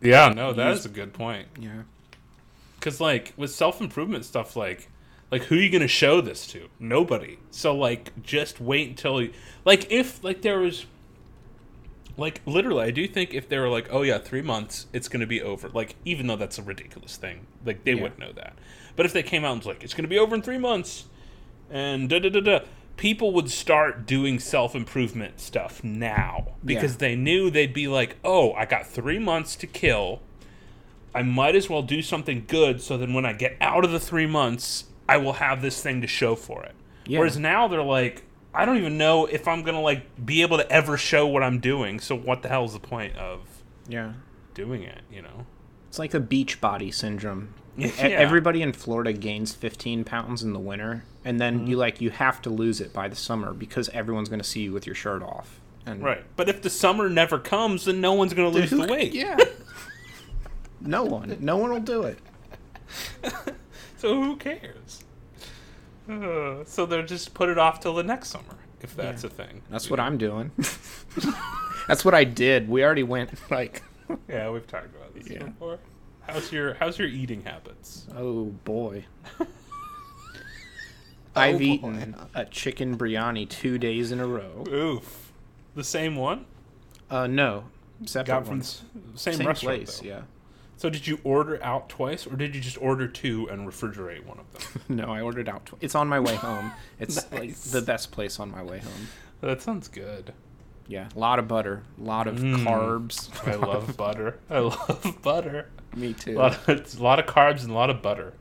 [0.00, 1.48] Yeah, no, that is a good point.
[1.58, 1.82] Yeah.
[2.76, 4.88] Because like with self improvement stuff, like
[5.30, 6.68] like who are you gonna show this to?
[6.78, 7.38] Nobody.
[7.50, 9.32] So like just wait until you
[9.64, 10.86] like if like there was
[12.16, 15.26] like literally I do think if they were like, oh yeah, three months, it's gonna
[15.26, 15.68] be over.
[15.70, 18.02] Like even though that's a ridiculous thing, like they Yeah.
[18.02, 18.56] wouldn't know that.
[18.96, 21.06] But if they came out and was like, it's gonna be over in three months,
[21.70, 22.60] and da da da da.
[22.96, 26.98] People would start doing self improvement stuff now because Yeah.
[26.98, 30.20] they knew they'd be like, "Oh, I got three months to kill.
[31.14, 33.98] I might as well do something good so then when I get out of the
[34.00, 36.74] three months, I will have this thing to show for it.
[37.06, 37.20] Yeah.
[37.20, 40.70] Whereas now they're like, I don't even know if I'm gonna like be able to
[40.70, 42.00] ever show what I'm doing.
[42.00, 43.40] So what the hell is the point of
[43.88, 44.14] Yeah.
[44.54, 45.02] doing it?
[45.10, 45.46] You know?
[45.88, 47.54] It's like a beach body syndrome.
[47.76, 47.88] Yeah.
[47.98, 51.66] Everybody in Florida gains 15 pounds in the winter, and then Mm-hmm.
[51.68, 54.62] you like you have to lose it by the summer because everyone's going to see
[54.62, 55.60] you with your shirt off.
[55.86, 56.24] And Right.
[56.36, 59.14] But if the summer never comes, then no one's gonna lose the weight.
[59.14, 59.38] Yeah.
[60.80, 61.36] no one.
[61.40, 62.18] No one will do it.
[63.96, 65.04] So who cares?
[66.10, 69.28] Uh, so they'll just put it off till the next summer if that's Yeah.
[69.28, 69.62] a thing.
[69.70, 70.50] That's what I'm doing.
[71.88, 72.68] That's what I did.
[72.68, 73.82] We already went like,
[74.28, 75.44] Yeah, we've talked about this Yeah.
[75.44, 75.78] before.
[76.22, 78.06] How's your How's your eating habits?
[78.16, 79.04] oh boy.
[81.34, 81.64] I've boy.
[81.64, 84.64] eaten a chicken biryani two days in a row.
[84.68, 85.32] Oof.
[85.74, 86.44] The same one?
[87.08, 87.64] Uh, no,
[88.04, 88.82] separate Got from ones.
[89.14, 89.78] same, Same restaurant.
[89.78, 89.98] place.
[90.00, 90.06] though.
[90.08, 90.20] Yeah.
[90.80, 94.38] So did you order out twice, or did you just order two and refrigerate one
[94.38, 94.82] of them?
[94.96, 95.66] No, I ordered out.
[95.66, 96.72] Tw- it's on my way home.
[96.98, 99.08] It's like the best place on my way home.
[99.42, 100.32] that sounds good.
[100.88, 102.64] Yeah, a lot of butter, a lot of Mm.
[102.64, 103.28] carbs.
[103.46, 104.38] I love butter.
[104.48, 105.68] I love butter.
[105.94, 106.32] Me A too.
[106.38, 108.32] lot, of, it's a lot of carbs and a lot of butter.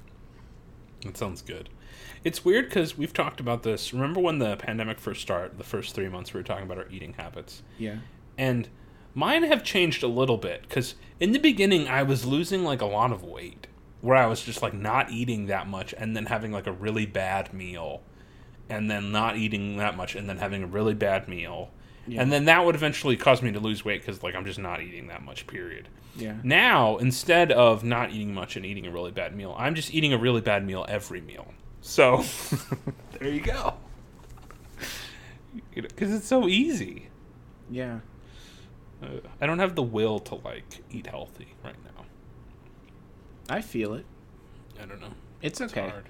[1.02, 1.68] That sounds good.
[2.24, 3.92] It's weird because we've talked about this.
[3.94, 5.58] Remember when the pandemic first started?
[5.58, 7.64] The first three months we were talking about our eating habits.
[7.78, 7.98] Yeah.
[8.38, 8.70] and
[9.14, 12.86] mine have changed a little bit because in the beginning i was losing like a
[12.86, 13.68] lot of weight
[14.02, 17.06] where i was just like not eating that much and then having like a really
[17.06, 18.02] bad meal
[18.70, 21.72] and then not eating that much and then having a really bad meal
[22.08, 22.22] Yeah.
[22.22, 24.82] and then that would eventually cause me to lose weight because like i'm just not
[24.82, 26.36] eating that much period Yeah.
[26.44, 30.14] now instead of not eating much and eating a really bad meal i'm just eating
[30.14, 32.24] a really bad meal every meal So
[33.20, 33.74] there you go.
[35.74, 37.08] Because it's so easy.
[37.70, 38.00] Yeah.
[39.02, 39.08] Uh,
[39.40, 42.06] I don't have the will to like eat healthy right now.
[43.50, 44.06] I feel it.
[44.82, 45.14] I don't know.
[45.42, 45.90] It's It's okay.
[45.90, 46.06] hard.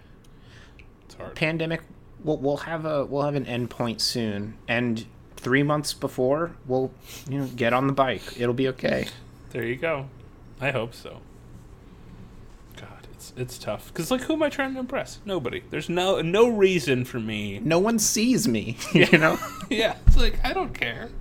[1.05, 1.35] It's hard.
[1.35, 1.81] Pandemic.
[2.23, 5.05] We'll, we'll have a we'll have an end point soon, and
[5.37, 6.91] three months before we'll
[7.29, 8.21] you know get on the bike.
[8.37, 9.07] It'll be okay.
[9.51, 10.07] There you go.
[10.59, 11.21] I hope so.
[12.75, 15.19] God, it's it's tough because like who am I trying to impress?
[15.23, 15.63] Nobody.
[15.69, 17.59] There's no no reason for me.
[17.59, 18.77] No one sees me.
[18.93, 19.39] You know.
[19.69, 21.09] yeah, it's like I don't care.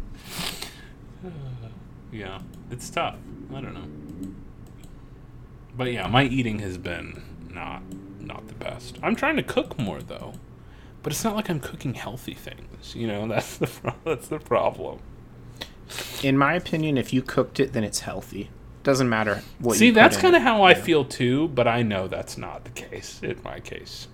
[2.12, 2.40] yeah,
[2.70, 3.16] it's tough.
[3.54, 4.32] I don't know.
[5.76, 7.82] But yeah, my eating has been not
[8.20, 8.98] not the best.
[9.02, 10.34] I'm trying to cook more though,
[11.02, 12.94] but it's not like I'm cooking healthy things.
[12.94, 15.00] You know, that's the pro- that's the problem.
[16.22, 18.50] In my opinion, if you cooked it, then it's healthy.
[18.82, 19.76] Doesn't matter what.
[19.76, 23.20] See, that's kind of how I feel too, but I know that's not the case
[23.22, 24.08] in my case.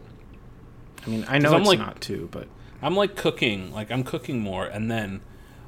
[1.07, 2.49] I mean, I know I'm it's like- not too, but
[2.83, 5.21] I'm like cooking, like I'm cooking more, and then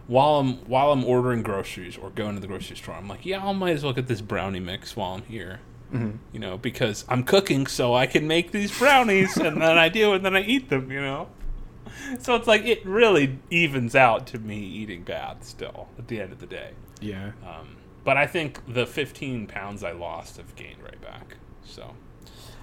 [0.06, 3.44] while I'm while I'm ordering groceries or going to the grocery store, I'm like, yeah,
[3.44, 5.60] I might as well get this brownie mix while I'm here.
[5.92, 6.16] Mm-hmm.
[6.32, 10.12] You know, because I'm cooking, so I can make these brownies, and then I do,
[10.12, 10.90] and then I eat them.
[10.90, 11.28] You know,
[12.18, 16.32] so it's like it really evens out to me eating bad still at the end
[16.32, 16.72] of the day.
[17.00, 17.32] yeah.
[17.46, 21.38] Um, but I think the 15 pounds I lost have gained right back.
[21.64, 21.94] So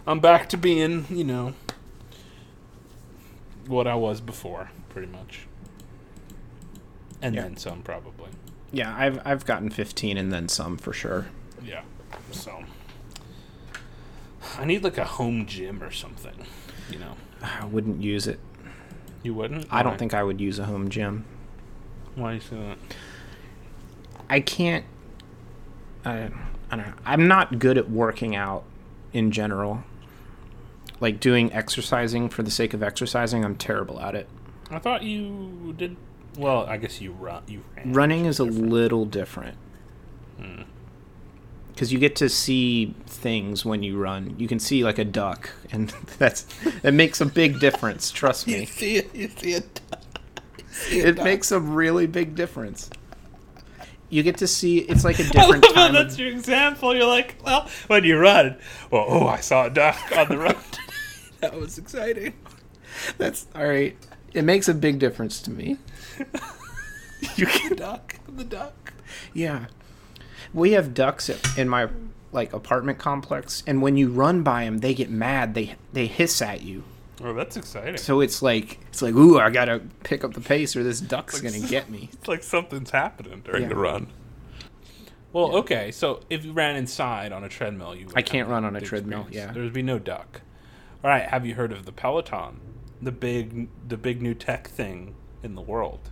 [0.07, 1.53] I'm back to being, you know,
[3.67, 5.47] what I was before, pretty much.
[7.23, 7.41] And Yeah.
[7.43, 8.29] then some, probably.
[8.71, 11.27] Yeah, I've I've gotten 15 and then some for sure.
[11.63, 11.81] Yeah.
[12.31, 12.63] So
[14.57, 16.33] I need like a home gym or something.
[16.91, 18.39] You know, I wouldn't use it.
[19.23, 19.67] you wouldn't.
[19.71, 21.23] I don't think I would use a home gym.
[22.15, 22.77] Why do you say that?
[24.29, 24.85] I can't.
[26.03, 26.23] I,
[26.69, 26.93] I don't know.
[27.05, 28.63] I'm not good at working out
[29.13, 29.83] in general.
[30.99, 34.27] Like doing exercising for the sake of exercising, I'm terrible at it.
[34.69, 35.95] I thought you did.
[36.37, 37.43] Well, I guess you run.
[37.47, 37.93] You ran.
[37.93, 39.57] Running is a little different.
[40.39, 40.63] Hmm.
[41.69, 44.35] Because you get to see things when you run.
[44.37, 46.43] You can see like a duck, and that's
[46.81, 48.11] that makes a big difference.
[48.11, 49.15] Trust me, you see it.
[49.15, 49.81] You see it.
[50.91, 52.89] it makes a really big difference.
[54.09, 55.93] You get to see it's like a different love how time.
[55.93, 56.95] that's Of, your example.
[56.95, 58.57] You're like, well, when you run,
[58.91, 60.55] well, oh, I saw a duck on the road.
[61.41, 62.33] that was exciting.
[63.17, 63.97] that's all right.
[64.33, 65.77] It makes a big difference to me.
[67.35, 68.93] You can duck the duck.
[69.33, 69.65] Yeah.
[70.53, 71.87] We have ducks in my
[72.33, 75.53] like apartment complex and when you run by them they get mad.
[75.53, 76.83] They they hiss at you.
[77.23, 77.97] Oh, that's exciting.
[77.97, 80.99] So it's like it's like ooh, I got to pick up the pace or this
[80.99, 82.09] duck's Like going to get me.
[82.13, 83.69] It's like something's happening during Yeah.
[83.69, 84.07] the run.
[85.31, 88.65] Well, okay, so if you ran inside on a treadmill, you would I can't run
[88.65, 89.47] on a treadmill, experience.
[89.47, 89.53] yeah.
[89.53, 90.41] there would be no duck.
[91.03, 92.59] All right, have you heard of the Peloton,
[93.01, 96.09] the big, the big new tech thing in the world?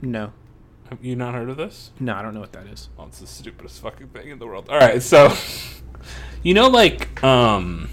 [0.00, 0.32] No.
[0.90, 1.90] Have you not heard of this?
[1.98, 2.88] No, I don't know what that is.
[2.96, 4.68] Well, it's the stupidest fucking thing in the world.
[4.68, 5.34] All right, so
[6.42, 7.88] you know, like, um,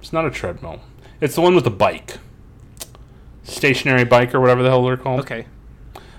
[0.00, 0.80] it's not a treadmill.
[1.20, 2.18] It's the one with the bike,
[3.44, 5.20] stationary bike or whatever the hell they're called.
[5.20, 5.46] Okay.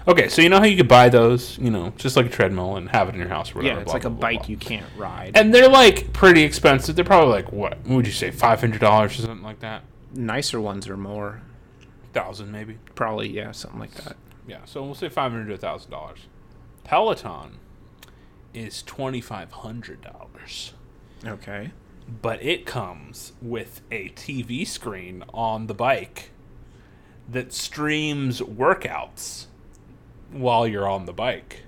[0.07, 2.77] Okay, so you know how you could buy those, you know, just like a treadmill
[2.77, 3.75] and have it in your house or whatever.
[3.75, 4.47] Yeah, it's blah, like a blah, blah, bike blah.
[4.47, 5.31] you can't ride.
[5.35, 6.95] And they're like pretty expensive.
[6.95, 7.77] They're probably like what?
[7.79, 8.31] What would you say?
[8.31, 9.83] Five hundred dollars or something like that.
[10.13, 11.41] Nicer ones are more.
[12.17, 12.77] Thousand maybe.
[12.95, 14.15] Probably yeah, something like that.
[14.47, 16.19] Yeah, so we'll say five hundred to thousand dollars.
[16.83, 17.59] Peloton
[18.53, 20.73] is twenty five hundred dollars.
[21.25, 21.71] Okay.
[22.21, 26.29] but it comes with a TV screen on the bike
[27.29, 29.47] that streams workouts
[30.31, 31.63] while you're on the bike.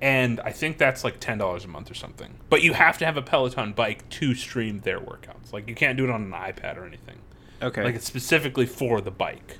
[0.00, 2.34] And I think that's like $10 a month or something.
[2.50, 5.52] But you have to have a Peloton bike to stream their workouts.
[5.52, 7.18] Like you can't do it on an iPad or anything.
[7.62, 7.82] Okay.
[7.84, 9.58] Like it's specifically for the bike.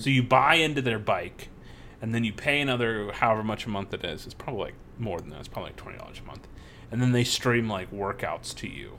[0.00, 1.50] So you buy into their bike
[2.02, 4.24] and then you pay another however much a month it is.
[4.24, 5.38] It's probably like more than that.
[5.38, 6.48] It's probably like twenty dollars a month.
[6.90, 8.98] And then they stream like workouts to you.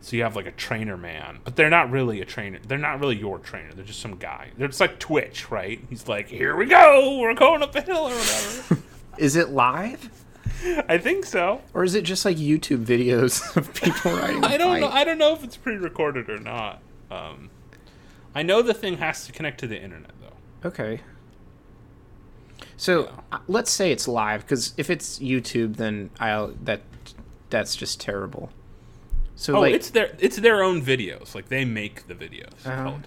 [0.00, 2.58] So you have like a trainer man, but they're not really a trainer.
[2.66, 3.72] They're not really your trainer.
[3.72, 4.50] They're just some guy.
[4.56, 5.80] They're just like Twitch, right?
[5.88, 7.18] He's like, "Here we go.
[7.20, 8.82] We're going up the hill or whatever."
[9.18, 10.10] is it live
[10.88, 11.60] I think so.
[11.74, 14.44] or is it just like YouTube videos of people riding?
[14.44, 14.88] I don't know.
[14.88, 16.82] I don't know if it's pre-recorded or not.
[17.10, 17.50] Um,
[18.36, 20.68] I know the thing has to connect to the internet though.
[20.68, 21.00] Okay.
[22.76, 23.10] So Yeah.
[23.32, 26.82] uh, let's say it's live, because if it's YouTube, then I'll that
[27.50, 28.50] that's just terrible.
[29.34, 31.34] So Oh, like, it's their it's their own videos.
[31.34, 32.64] Like they make the videos.
[32.66, 32.84] Uh-huh.
[32.84, 33.02] Peloton.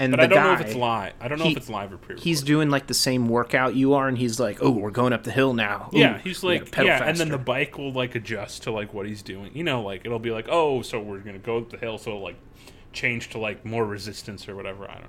[0.00, 1.12] and But I don't guy, know if it's live.
[1.20, 2.18] I don't know he- if it's live or pre.
[2.20, 5.24] he's doing like the same workout you are, and he's like, "Oh, we're going up
[5.24, 8.62] the hill now." Ooh, Yeah, he's like yeah, and then the bike will like adjust
[8.64, 9.50] to like what he's doing.
[9.54, 12.16] You know, like it'll be like, oh, so we're gonna go up the hill, so
[12.18, 12.36] like
[12.98, 14.84] change to like more resistance or whatever.
[14.90, 15.08] I don't know.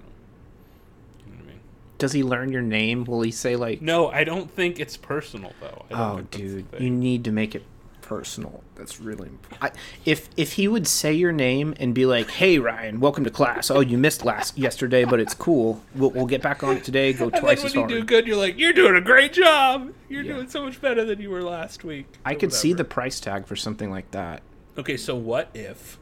[1.25, 1.59] You know what I mean?
[1.97, 3.03] Does he learn your name?
[3.05, 5.85] Will he say like, No, I don't think it's personal though.
[5.91, 7.63] "Oh, think that's the dude, you need to make it
[8.01, 8.63] personal"?
[8.75, 9.27] That's really.
[9.27, 9.61] important.
[9.63, 9.71] I,
[10.05, 13.69] if if he would say your name and be like, "Hey, Ryan, welcome to class.
[13.69, 15.81] Oh, you missed last yesterday, but it's cool.
[15.95, 17.11] We'll, we'll get back on it today.
[17.13, 19.33] Go And then twice when as you do good, you're like, you're doing a great
[19.33, 19.91] job.
[20.07, 20.33] You're Yeah.
[20.35, 22.05] doing so much better than you were last week.
[22.25, 24.41] I could see the price tag for something like that.
[24.77, 25.98] Okay, so what if?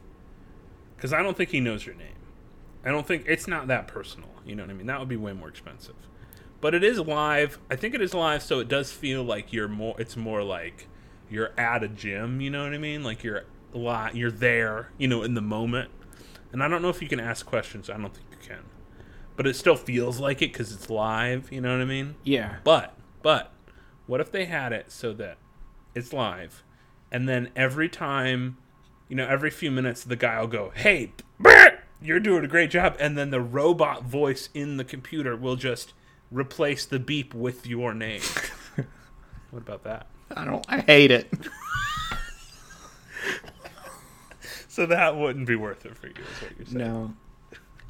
[0.98, 2.16] Because I don't think he knows your name.
[2.84, 4.30] I don't think it's not that personal.
[4.44, 4.88] You know what I mean?
[4.88, 5.94] That would be way more expensive.
[6.60, 7.60] But it is live.
[7.70, 9.94] I think it is live, so it does feel like you're more.
[10.00, 10.88] It's more like
[11.30, 12.40] you're at a gym.
[12.40, 13.04] You know what I mean?
[13.04, 14.90] Like you're li- You're there.
[14.98, 15.90] You know, in the moment.
[16.50, 17.88] And I don't know if you can ask questions.
[17.88, 18.64] I don't think you can.
[19.36, 21.52] But it still feels like it because it's live.
[21.52, 22.16] You know what I mean?
[22.24, 22.56] Yeah.
[22.64, 23.52] But but
[24.08, 25.38] what if they had it so that
[25.94, 26.64] it's live,
[27.12, 28.56] and then every time,
[29.08, 32.70] you know, every few minutes, the guy will go, "Hey, Bert, you're doing a great
[32.70, 35.92] job," and then the robot voice in the computer will just
[36.30, 38.20] replace the beep with your name.
[39.50, 40.06] what about that?
[40.34, 40.64] I don't.
[40.68, 41.32] I hate it.
[44.68, 46.78] So that wouldn't be worth it for you, is what you're saying.
[46.78, 47.12] No.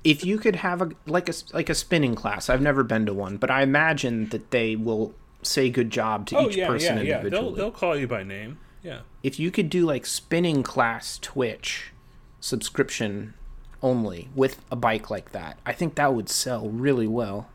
[0.04, 3.12] If you could have a like a like a spinning class, I've never been to
[3.12, 6.96] one, but I imagine that they will say good job to Oh each yeah, person
[6.96, 7.16] yeah, yeah.
[7.18, 7.44] individually.
[7.44, 8.58] They'll they'll call you by name.
[8.88, 9.00] Yeah.
[9.22, 11.92] If you could do like spinning class Twitch
[12.40, 13.34] subscription
[13.82, 17.50] only with a bike like that, I think that would sell really well.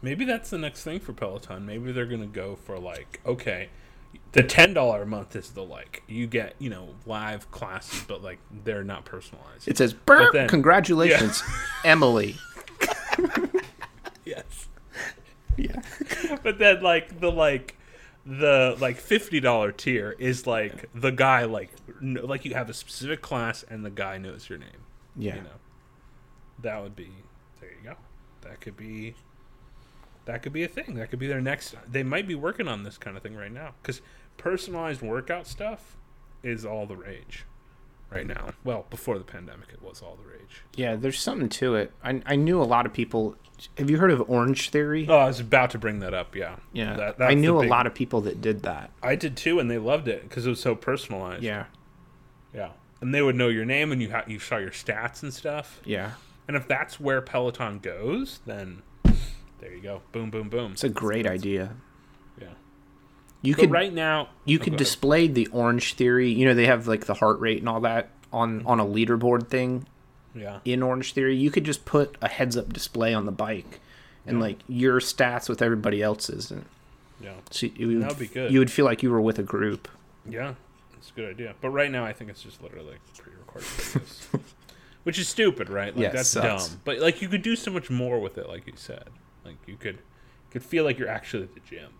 [0.00, 1.66] Maybe that's the next thing for Peloton.
[1.66, 3.70] Maybe they're gonna go for like, okay,
[4.30, 8.22] the ten dollar a month is the like you get, you know, live classes, but
[8.22, 9.66] like they're not personalized.
[9.66, 11.42] It says, "Burp, then- congratulations,
[11.84, 12.36] Emily."
[14.24, 14.68] yes.
[15.56, 15.82] Yeah.
[16.44, 17.74] But then like the like
[18.28, 22.74] the like fifty dollar tier is like the guy like kn- like you have a
[22.74, 24.84] specific class and the guy knows your name.
[25.16, 25.36] Yeah.
[25.36, 25.56] You know.
[26.60, 27.10] That would be
[27.60, 27.96] there you go.
[28.42, 29.14] That could be
[30.26, 30.96] that could be a thing.
[30.96, 33.52] That could be their next they might be working on this kind of thing right
[33.52, 34.02] now cuz
[34.36, 35.96] personalized workout stuff
[36.42, 37.44] is all the rage
[38.10, 38.50] right now.
[38.64, 40.62] Well, before the pandemic it was all the rage.
[40.76, 41.92] Yeah, there's something to it.
[42.02, 43.36] I I knew a lot of people.
[43.76, 45.06] Have you heard of Orange Theory?
[45.08, 46.56] Oh, I was about to bring that up, yeah.
[46.72, 48.92] yeah, That- I knew the a lot of people that did that.
[49.02, 51.42] I did too and they loved it cuz it was so personalized.
[51.42, 51.64] Yeah,
[52.54, 55.34] Yeah, and they would know your name and you ha- you saw your stats and
[55.34, 55.80] stuff.
[55.84, 56.12] yeah.
[56.46, 58.82] And if that's where Peloton goes, then
[59.60, 60.00] there you go.
[60.12, 60.72] Boom, boom, boom.
[60.72, 61.74] It's a great idea.
[63.42, 64.78] You But could right now, you oh, could go ahead.
[64.78, 66.30] display the Orange Theory.
[66.30, 68.66] You know they have like the heart rate and all that on mm-hmm.
[68.68, 69.86] on a leaderboard thing
[70.34, 71.36] Yeah, in Orange Theory.
[71.36, 73.80] You could just put a heads up display on the bike
[74.26, 74.42] and Yeah.
[74.44, 76.64] like your stats with everybody else's, and
[77.20, 78.52] yeah, so you would, That would be good.
[78.52, 79.88] You would feel like you were with a group.
[80.28, 80.54] yeah.
[80.96, 81.54] It's a good idea.
[81.60, 84.02] But right now, I think it's just literally pre-recorded
[85.04, 85.94] which is stupid, right?
[85.94, 86.68] Like Yeah, that's sucks.
[86.70, 86.80] dumb.
[86.84, 89.04] But like you could do so much more with it, like you said.
[89.44, 91.90] Like you could, you could feel like you're actually at the gym.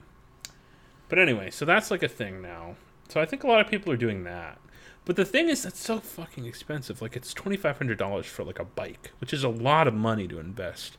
[1.09, 2.77] But anyway, so that's like a thing now.
[3.09, 4.59] So I think a lot of people are doing that.
[5.05, 7.01] But the thing is, that's so fucking expensive.
[7.01, 9.95] Like it's twenty five hundred dollars for like a bike, which is a lot of
[9.95, 10.99] money to invest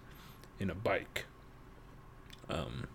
[0.59, 1.25] in a bike.
[2.49, 2.87] Um,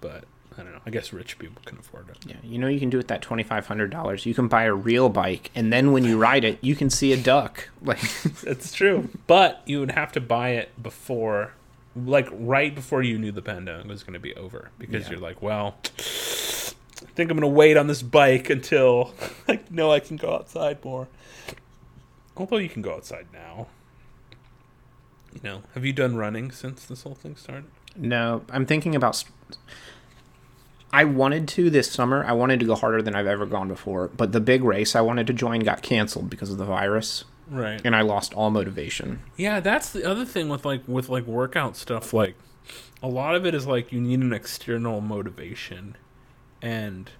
[0.00, 0.24] but
[0.56, 0.80] I don't know.
[0.86, 2.16] I guess rich people can afford it.
[2.26, 4.24] Yeah, you know you can do with that twenty five hundred dollars.
[4.24, 7.12] You can buy a real bike, and then when you ride it, you can see
[7.12, 7.68] a duck.
[7.84, 8.00] Like,
[8.42, 9.08] that's true.
[9.26, 11.52] But you would have to buy it before,
[11.96, 15.10] like right before you knew the pandemic was going to be over, because Yeah.
[15.12, 19.12] you're like, well, I think I'm going to wait on this bike until
[19.48, 21.08] I know I can go outside more.
[22.36, 23.66] Although you can go outside now.
[25.34, 27.64] You know, have you done running since this whole thing started?
[27.96, 29.22] no, I'm thinking about.
[30.94, 32.22] I wanted to this summer.
[32.24, 35.00] I wanted to go harder than I've ever gone before, but the big race I
[35.00, 37.80] wanted to join got canceled because of the virus, Right.
[37.84, 39.20] and I lost all motivation.
[39.36, 42.12] Yeah, that's the other thing with like with like workout stuff.
[42.12, 42.34] Like,
[43.02, 45.96] a lot of it is like you need an external motivation,
[46.60, 47.10] and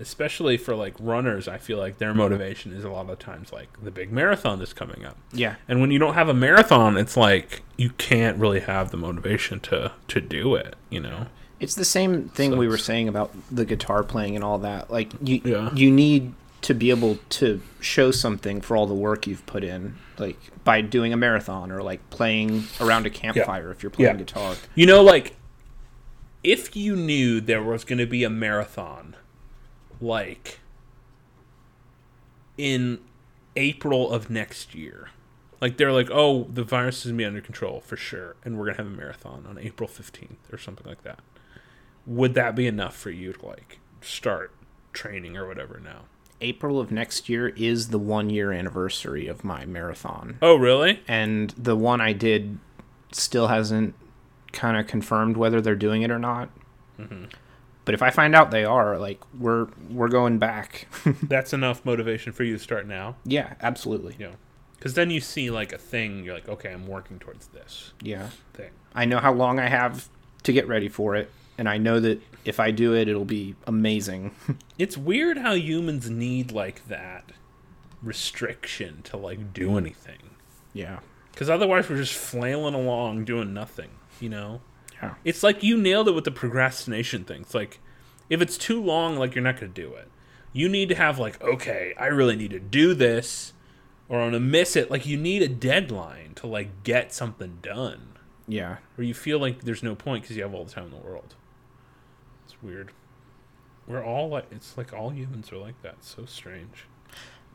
[0.00, 3.68] especially for like runners, I feel like their motivation is a lot of times like
[3.82, 5.16] the big marathon that's coming up.
[5.32, 8.96] Yeah, And when you don't have a marathon, it's like you can't really have the
[8.96, 10.76] motivation to to do it.
[10.90, 11.26] You know?
[11.60, 14.88] it's the same thing we were saying about the guitar playing and all that.
[14.92, 15.74] Like you, Yeah.
[15.74, 16.32] you need
[16.62, 20.80] to be able to show something for all the work you've put in, like by
[20.80, 24.18] doing a marathon or like playing around a campfire if you're playing Yeah.
[24.18, 24.54] guitar.
[24.74, 25.36] You know, like
[26.42, 29.14] if you knew there was going to be a marathon,
[30.00, 30.58] like
[32.56, 32.98] in
[33.56, 35.10] April of next year,
[35.60, 38.56] like they're like, oh, the virus is going to be under control for sure, and
[38.58, 41.20] we're going to have a marathon on April 15th or something like that.
[42.06, 44.52] Would that be enough for you to like start
[44.92, 46.02] training or whatever now?
[46.40, 50.38] April of next year is the one year anniversary of my marathon.
[50.40, 51.00] Oh, really?
[51.08, 52.58] And the one I did
[53.12, 53.94] still hasn't
[54.52, 56.50] kind of confirmed whether they're doing it or not.
[56.98, 57.24] Mm-hmm.
[57.84, 60.88] But if I find out they are, like we're we're going back.
[61.22, 63.16] That's enough motivation for you to start now.
[63.24, 64.14] yeah, absolutely.
[64.18, 64.32] Know,
[64.76, 66.22] because then you see like a thing.
[66.24, 68.28] You're like, okay, I'm working towards this Yeah.
[68.52, 68.70] thing.
[68.94, 70.08] I know how long I have
[70.42, 73.54] to get ready for it, and I know that if I do it, it'll be
[73.66, 74.32] amazing.
[74.78, 77.32] It's weird how humans need like that
[78.02, 80.30] restriction to like do anything.
[80.72, 81.00] yeah.
[81.32, 83.90] Because otherwise, we're just flailing along doing nothing.
[84.20, 84.60] You know.
[85.00, 85.14] Yeah.
[85.24, 87.42] It's like you nailed it with the procrastination thing.
[87.42, 87.78] It's like
[88.28, 90.08] if it's too long, like you're not going to do it.
[90.52, 93.52] You need to have like, okay, I really need to do this,
[94.08, 94.90] or I'm gonna miss it.
[94.90, 98.14] Like you need a deadline to like get something done,
[98.48, 98.78] Yeah.
[98.96, 100.96] or you feel like there's no point because you have all the time in the
[100.96, 101.34] world.
[102.62, 102.92] Weird.
[103.86, 105.94] We're all like, it's like all humans are like that.
[105.98, 106.84] It's so strange.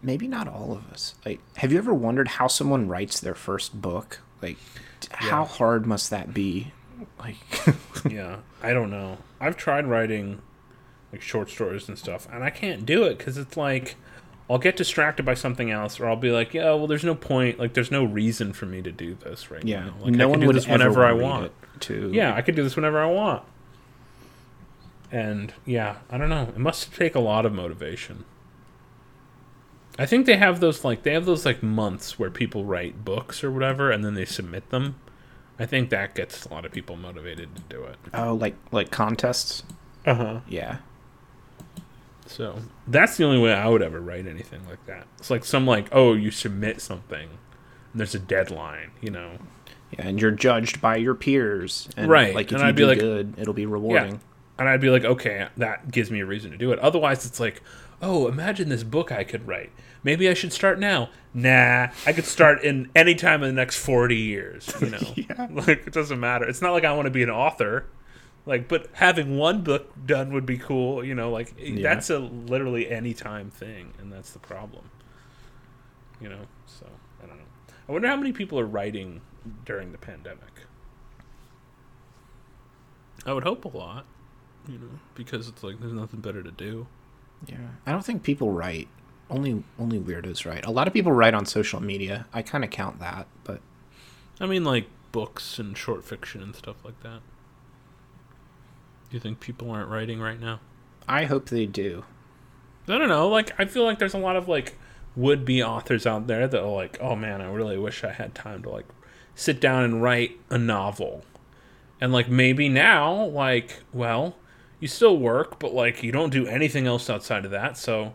[0.01, 1.15] Maybe not all of us.
[1.25, 4.19] Like, have you ever wondered how someone writes their first book?
[4.41, 4.57] Like,
[4.99, 6.73] t- how hard must that be?
[7.19, 7.37] Like,
[8.09, 9.19] yeah, I don't know.
[9.39, 10.41] I've tried writing
[11.11, 13.95] like short stories and stuff, and I can't do it because it's like
[14.49, 17.59] I'll get distracted by something else, or I'll be like, yeah, well, there's no point.
[17.59, 19.93] Like, there's no reason for me to do this right yeah, now.
[19.99, 21.51] Like, I no can one do would this ever whenever I want.
[21.81, 23.43] To Yeah, I could do this whenever I want.
[25.13, 26.43] And yeah, I don't know.
[26.55, 28.25] It must take a lot of motivation.
[29.99, 33.43] I think they have those like they have those like months where people write books
[33.43, 34.95] or whatever and then they submit them.
[35.59, 37.97] I think that gets a lot of people motivated to do it.
[38.11, 39.61] oh, like like contests.
[40.05, 40.39] Uh-huh.
[40.49, 40.77] Yeah,
[42.25, 45.05] So, that's the only way I would ever write anything like that.
[45.17, 49.37] It's like some like, oh, you submit something and there's a deadline, you know.
[49.91, 52.81] yeah, and you're judged by your peers, and Right, Like if and you I'd be
[52.81, 54.19] do like- good, it'll be rewarding.
[54.63, 56.79] And I'd be like, okay, that gives me a reason to do it.
[56.79, 57.61] Otherwise, it's like,
[58.01, 59.71] oh, imagine this book I could write.
[60.03, 61.09] Maybe I should start now.
[61.33, 64.73] Nah, I could start in any time in the next forty years.
[64.81, 65.47] You know, Yeah.
[65.51, 66.45] like it doesn't matter.
[66.45, 67.85] It's not like I want to be an author.
[68.45, 71.03] Like, but having one book done would be cool.
[71.03, 71.93] You know, like eh, Yeah.
[71.93, 74.89] that's a literally any time thing, and that's the problem.
[76.19, 76.85] You know, so
[77.23, 77.43] I don't know.
[77.87, 79.21] I wonder how many people are writing
[79.65, 80.39] during the pandemic.
[83.25, 84.05] I would hope a lot,
[84.67, 86.87] you know, because it's like there's nothing better to do.
[87.45, 88.87] Yeah, I don't think people write.
[89.29, 90.65] Only only weirdos write.
[90.65, 92.27] A lot of people write on social media.
[92.33, 93.61] I kind of count that, but
[94.39, 97.21] I mean, like books and short fiction and stuff like that.
[99.09, 100.59] Do you think people aren't writing right now?
[101.07, 102.03] I hope they do.
[102.87, 103.29] I don't know.
[103.29, 104.75] Like, I feel like there's a lot of like
[105.15, 108.63] would-be authors out there that are like, "Oh man, I really wish I had time
[108.63, 108.85] to like
[109.35, 111.23] sit down and write a novel."
[112.01, 114.35] And like maybe now, like, well,
[114.83, 118.13] you still work, but like you don't do anything else outside of that, so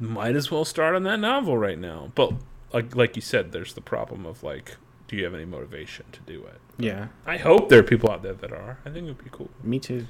[0.00, 2.10] might as well start on that novel right now.
[2.16, 2.32] But
[2.72, 4.76] like like you said, there's the problem of like,
[5.06, 6.60] do you have any motivation to do it?
[6.78, 8.80] Yeah, I hope there are people out there that are.
[8.84, 9.50] I think it would be cool.
[9.62, 10.08] me too.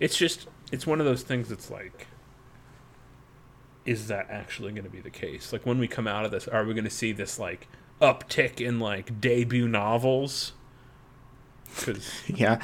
[0.00, 2.08] It's just it's one of those things that's like
[3.84, 5.52] is that actually going to be the case?
[5.52, 7.68] Like when we come out of this, are we going to see this like
[8.00, 10.52] uptick in like debut novels?
[11.78, 12.60] Cuz Yeah,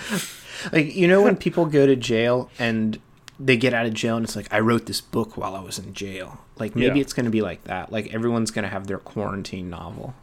[0.73, 2.99] like you know when people go to jail and
[3.41, 5.79] they get out of jail and it's like I wrote this book while I was
[5.79, 6.41] in jail.
[6.59, 7.03] Like maybe Yeah.
[7.03, 7.93] it's going to be like that.
[7.93, 10.15] Like everyone's going to have their quarantine novel.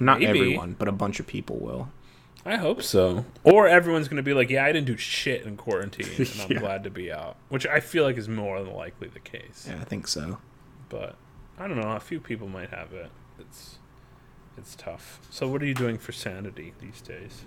[0.00, 0.38] Not Maybe.
[0.40, 1.88] everyone, but a bunch of people will.
[2.46, 3.24] I hope so.
[3.42, 6.52] Or everyone's going to be like, "Yeah, I didn't do shit in quarantine and I'm
[6.52, 6.58] Yeah.
[6.58, 9.66] glad to be out." Which I feel like is more than likely the case.
[9.68, 10.38] Yeah, I think so.
[10.88, 11.16] But
[11.58, 13.10] I don't know, a few people might have it.
[13.38, 13.78] It's
[14.58, 15.20] it's tough.
[15.30, 17.44] So what are you doing for sanity these days?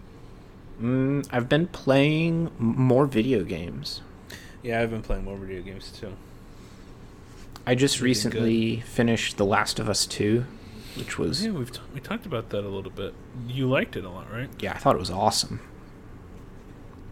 [0.81, 4.01] Mm, I've been playing more video games.
[4.61, 6.13] Yeah, I've been playing more video games too.
[7.65, 10.45] I just recently finished The Last of Us 2,
[10.97, 13.13] which was Yeah, we've t- we talked about that a little bit.
[13.47, 14.49] You liked it a lot, right?
[14.59, 15.59] yeah, I thought it was awesome.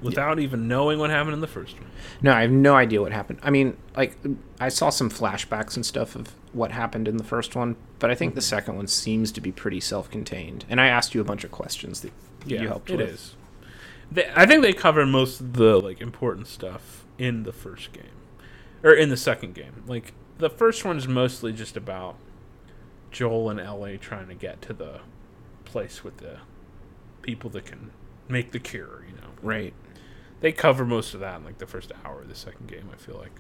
[0.02, 1.90] Without even knowing what happened in the first one.
[2.22, 3.40] No, I have no idea what happened.
[3.42, 4.16] I mean, like
[4.60, 8.16] I saw some flashbacks and stuff of what happened in the first one, but I
[8.16, 10.66] think the second one seems to be pretty self-contained.
[10.70, 12.12] And I asked you a bunch of questions that
[12.46, 13.10] Yeah, you helped it with.
[13.10, 13.36] is.
[14.12, 18.04] They, I think they cover most of the like important stuff in the first game,
[18.84, 19.84] or in the second game.
[19.88, 22.16] Like the first one is mostly just about
[23.12, 25.00] Joel and Ellie trying to get to the
[25.64, 26.38] place with the
[27.22, 27.92] people that can
[28.28, 29.04] make the cure.
[29.08, 29.74] You know, Right.
[30.42, 32.90] they cover most of that in like the first hour of the second game.
[32.94, 33.32] I feel like,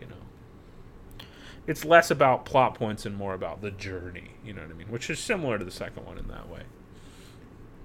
[0.00, 1.24] you know,
[1.66, 4.32] it's less about plot points and more about the journey.
[4.44, 4.88] You know what I mean?
[4.88, 6.62] Which is similar to the second one in that way.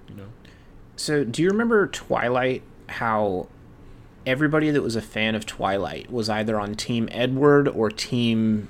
[0.09, 0.27] You know.
[0.98, 3.48] So, do you remember Twilight how
[4.28, 8.68] everybody that was a fan of Twilight was either on Team Edward or Team.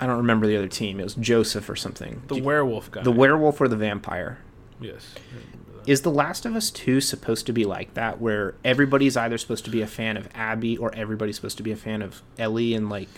[0.00, 0.98] I don't remember the other team.
[0.98, 2.22] It was Joseph or something.
[2.28, 3.02] The you- werewolf guy.
[3.02, 4.38] the werewolf or the vampire.
[4.80, 5.14] Yes.
[5.16, 5.90] I remember that.
[5.90, 9.64] Is The Last of Us 2 supposed to be like that, where everybody's either supposed
[9.66, 12.74] to be a fan of Abby or everybody's supposed to be a fan of Ellie,
[12.74, 13.08] and like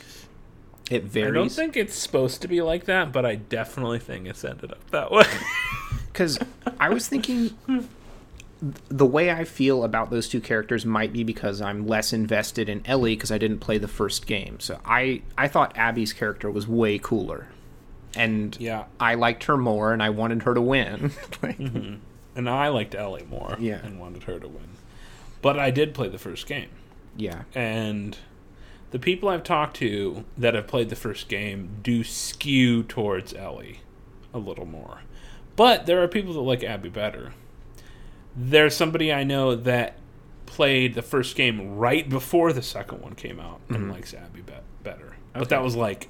[0.90, 1.30] it varies?
[1.30, 4.72] I don't think it's supposed to be like that, but I definitely think it's ended
[4.72, 5.24] up that way.
[6.12, 6.38] because
[6.80, 7.84] I was thinking th-
[8.88, 12.82] the way I feel about those two characters might be because I'm less invested in
[12.86, 14.60] Ellie because I didn't play the first game.
[14.60, 17.48] So I I thought Abby's character was way cooler,
[18.14, 18.84] and yeah.
[18.98, 21.12] I liked her more, and I wanted her to win.
[21.42, 21.94] Like, mm-hmm.
[22.36, 23.80] And I liked Ellie more Yeah.
[23.82, 24.68] and wanted her to win.
[25.42, 26.68] But I did play the first game.
[27.16, 28.16] Yeah, And
[28.92, 33.80] the people I've talked to that have played the first game do skew towards Ellie
[34.32, 35.00] a little more.
[35.56, 37.32] But there are people that like Abby better.
[38.36, 39.98] There's somebody I know that
[40.46, 43.90] played the first game right before the second one came out and mm-hmm.
[43.92, 44.52] likes Abby be-
[44.82, 45.16] better.
[45.32, 46.08] But that was like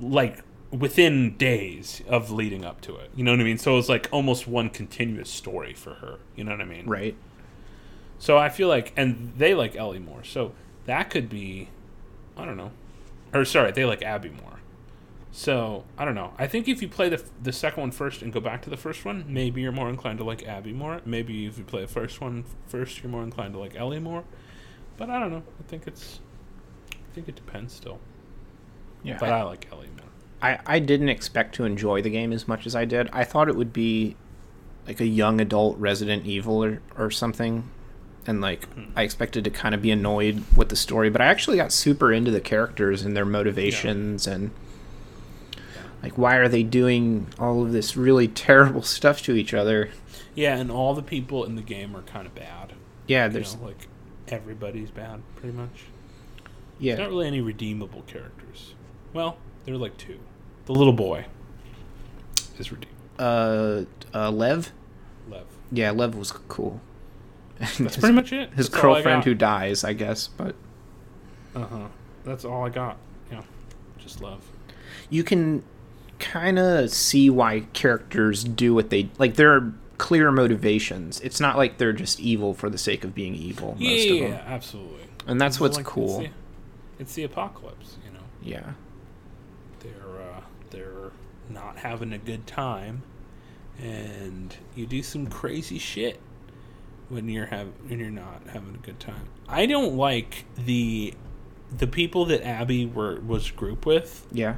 [0.00, 3.10] like within days of leading up to it.
[3.14, 3.58] You know what I mean?
[3.58, 6.18] So it was like almost one continuous story for her.
[6.34, 6.86] You know what I mean?
[6.86, 7.14] right.
[8.18, 10.22] So I feel like, and they like Ellie more.
[10.22, 10.52] So
[10.86, 11.68] that could be,
[12.36, 12.70] I don't know,
[13.34, 14.60] or sorry, they like Abby more.
[15.34, 16.34] So I don't know.
[16.38, 18.76] I think if you play the the second one first and go back to the
[18.76, 21.00] first one, maybe you're more inclined to like Abby more.
[21.06, 24.24] Maybe if you play the first one first, you're more inclined to like Ellie more.
[24.98, 25.42] But I don't know.
[25.58, 26.20] I think it's,
[26.92, 27.98] I think it depends still.
[29.02, 30.06] Yeah, But I, I like Ellie more.
[30.42, 33.08] I I didn't expect to enjoy the game as much as I did.
[33.10, 34.16] I thought it would be
[34.86, 37.70] like a young adult Resident Evil or or something.
[38.26, 38.90] And like hmm.
[38.94, 42.12] I expected to kind of be annoyed with the story, but I actually got super
[42.12, 44.50] into the characters and their motivations and
[46.02, 49.90] like why are they doing all of this really terrible stuff to each other?
[50.34, 52.72] Yeah, and all the people in the game are kind of bad.
[53.06, 53.88] Yeah, You there's know, like
[54.28, 55.84] everybody's bad, pretty much.
[56.78, 56.94] yeah.
[56.94, 58.74] There's not really any redeemable characters.
[59.12, 60.18] Well, there are like two.
[60.66, 61.26] The little boy
[62.58, 62.88] is redeemable.
[63.18, 63.84] Uh,
[64.14, 64.72] uh Lev?
[65.28, 65.44] Lev.
[65.70, 66.80] Yeah, Lev was cool.
[67.58, 68.50] That's pretty much it.
[68.54, 70.54] his That's girlfriend who dies, I guess, but
[71.54, 71.88] Uh huh.
[72.24, 72.96] That's all I got.
[73.30, 73.42] Yeah.
[73.98, 74.42] Just love.
[75.10, 75.62] you can
[76.22, 79.34] kind of see why characters do what they like.
[79.34, 81.20] There are clear motivations.
[81.20, 83.72] It's not like they're just evil for the sake of being evil.
[83.72, 85.06] Most Yeah, yeah, absolutely.
[85.26, 86.20] and that's what's like- cool.
[86.20, 86.34] It's the,
[87.02, 88.24] it's the apocalypse, you know.
[88.42, 88.72] Yeah,
[89.80, 91.10] They're uh, they're
[91.50, 93.02] not having a good time,
[93.78, 96.20] and you do some crazy shit
[97.08, 99.28] when you're have when you're not having a good time.
[99.48, 101.14] I don't like the
[101.76, 104.26] the people that Abby were was group with.
[104.32, 104.56] yeah,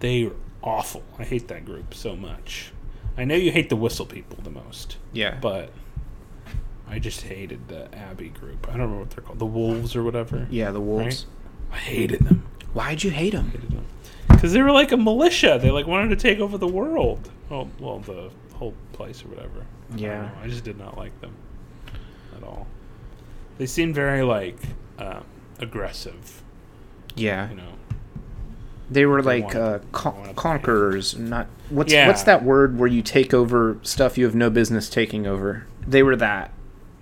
[0.00, 0.30] They
[0.62, 1.02] awful.
[1.18, 2.72] I hate that group so much.
[3.16, 5.38] I know you hate the whistle people the most, yeah.
[5.40, 5.70] but
[6.88, 8.66] I just hated the Abby group.
[8.68, 10.46] I don't remember what they're called, the Wolves or whatever.
[10.50, 11.26] yeah, the wolves.
[11.70, 12.46] I hated them.
[12.72, 13.50] Why'd you hate them?
[13.50, 13.86] Hated them
[14.42, 15.58] because they were like a militia.
[15.62, 17.30] They like wanted to take over the world.
[17.48, 19.64] Well, well, the whole place or whatever.
[19.94, 20.22] Yeah.
[20.22, 20.30] know.
[20.42, 21.32] I just did not like them
[22.36, 22.66] at all.
[23.58, 24.56] They seemed very like
[24.98, 25.24] um,
[25.60, 26.42] aggressive.
[27.14, 27.72] Yeah, You know.
[28.92, 31.16] They were like uh, con- conquerors.
[31.16, 32.06] Not what's Yeah.
[32.06, 35.66] what's that word where you take over stuff you have no business taking over.
[35.86, 36.52] They were that.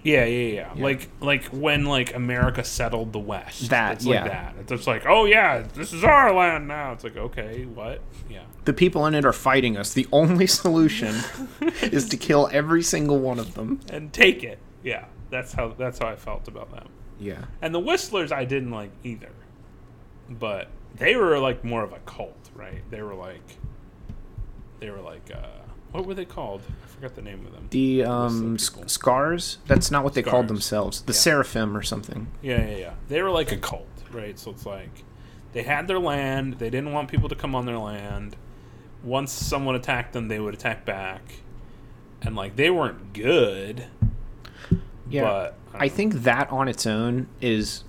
[0.02, 0.82] Yeah, yeah, yeah, Yeah.
[0.82, 3.68] Like like when like America settled the West.
[3.68, 4.28] That, it's like yeah.
[4.28, 4.54] that.
[4.60, 6.92] It's just like, oh yeah, this is our land now.
[6.92, 8.00] It's like, okay, what?
[8.28, 8.44] Yeah.
[8.64, 9.92] The people in it are fighting us.
[9.92, 11.16] The only solution
[11.82, 13.80] is to kill every single one of them.
[13.90, 14.58] And take it.
[14.82, 15.04] Yeah.
[15.28, 16.88] That's how that's how I felt about them.
[17.18, 17.44] Yeah.
[17.60, 19.30] And the Whistlers I didn't like either.
[20.30, 22.82] But they were like more of a cult, right?
[22.90, 23.56] They were like
[24.80, 25.46] they were like uh
[25.92, 26.62] what were they called?
[26.84, 27.66] I forgot the name of them.
[27.70, 29.58] The um, scars.
[29.66, 31.02] That's not what they called themselves.
[31.02, 31.18] The Yeah.
[31.18, 32.28] seraphim or something.
[32.42, 32.92] Yeah, yeah, yeah.
[33.08, 34.38] They were like a cult, right?
[34.38, 35.02] So it's like
[35.52, 36.54] they had their land.
[36.60, 38.36] They didn't want people to come on their land.
[39.02, 41.22] Once someone attacked them, they would attack back.
[42.22, 43.86] And like they weren't good.
[45.08, 45.22] Yeah.
[45.22, 47.82] But I think that on its own is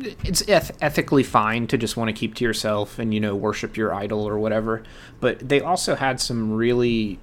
[0.00, 3.76] it's eth- ethically fine to just want to keep to yourself and you know worship
[3.76, 4.82] your idol or whatever
[5.20, 7.18] but they also had some really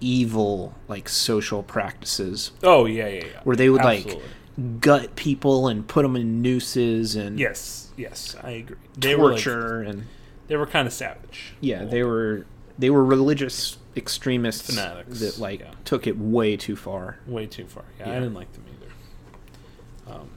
[0.00, 3.40] evil like social practices Oh yeah, yeah, yeah.
[3.42, 4.22] where they would Absolutely.
[4.56, 8.76] like gut people and put them in nooses and Yes, yes, I agree.
[8.96, 10.04] They were like, torture and
[10.46, 11.54] they were kind of savage.
[11.60, 12.46] yeah they were
[12.78, 15.72] they were religious extremists Fanatics, that like yeah.
[15.84, 17.84] took it way too far way too far.
[17.98, 20.14] Yeah, I didn't like them either.
[20.20, 20.28] Um,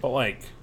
[0.00, 0.59] but like, I don't know.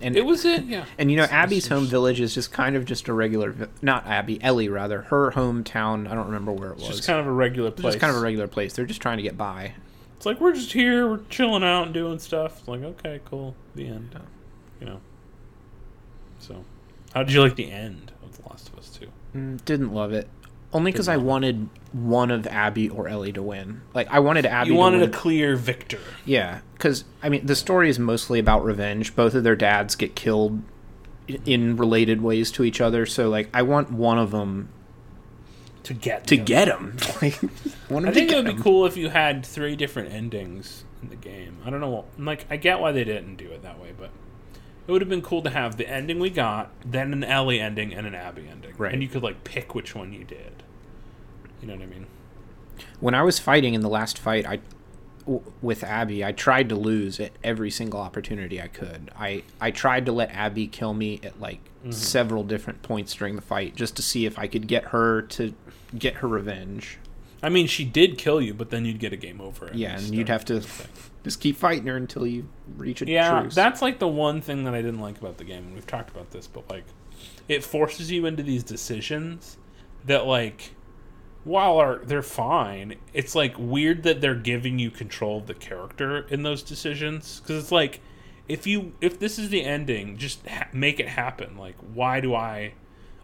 [0.00, 0.64] And It was it.
[0.64, 0.84] Yeah.
[0.98, 3.68] And you know, It's- it's Abby's home village is just kind of just a regular,
[3.82, 5.02] not Abby, Ellie rather.
[5.02, 6.96] Her hometown, I don't remember where it It's was.
[6.98, 7.94] just kind of a regular It's place.
[7.94, 8.72] just kind of a regular place.
[8.74, 9.74] They're just trying to get by.
[10.16, 12.58] It's like we're just here, we're chilling out and doing stuff.
[12.60, 14.10] It's like okay, cool, the end.
[14.12, 14.20] Yeah.
[14.80, 15.00] You know.
[16.40, 16.64] So,
[17.14, 19.08] how did you like the end of The Last of Us Two?
[19.36, 20.28] Mm, didn't love it.
[20.72, 23.80] Only because I wanted one of Abby or Ellie to win.
[23.94, 24.68] Like I wanted Abby.
[24.68, 25.08] You to wanted win.
[25.08, 26.00] a clear victor.
[26.26, 29.16] Yeah, because I mean, the story is mostly about revenge.
[29.16, 30.62] Both of their dads get killed
[31.46, 33.06] in related ways to each other.
[33.06, 34.68] So, like, I want one of them
[35.84, 36.44] to get to them.
[36.44, 36.96] get him.
[37.22, 37.40] Like,
[37.90, 38.62] want I think it get would be him.
[38.62, 41.58] cool if you had three different endings in the game.
[41.64, 42.04] I don't know.
[42.18, 44.10] Like, I get why they didn't do it that way, but
[44.88, 47.92] it would have been cool to have the ending we got, then an Ellie ending
[47.94, 48.92] and an Abby ending, Right.
[48.92, 50.62] And you could like pick which one you did.
[51.60, 52.06] You know what I mean?
[53.00, 54.60] When I was fighting in the last fight, I
[55.60, 59.10] with Abby, I tried to lose at every single opportunity I could.
[59.18, 61.92] I I tried to let Abby kill me at like Mm-hmm.
[61.92, 65.54] several different points during the fight, just to see if I could get her to
[65.96, 66.98] get her revenge.
[67.40, 69.70] I mean, she did kill you, but then you'd get a game over.
[69.72, 70.60] Yeah, and you'd have to
[71.24, 73.54] just keep fighting her until you reach a Yeah, truce.
[73.54, 76.10] that's like the one thing that I didn't like about the game, and we've talked
[76.10, 76.84] about this, but like,
[77.48, 79.56] it forces you into these decisions
[80.04, 80.72] that like,
[81.44, 86.26] while are they're fine, it's like weird that they're giving you control of the character
[86.28, 88.00] in those decisions because it's like,
[88.48, 91.56] if you if this is the ending, just ha- make it happen.
[91.56, 92.74] Like, why do I?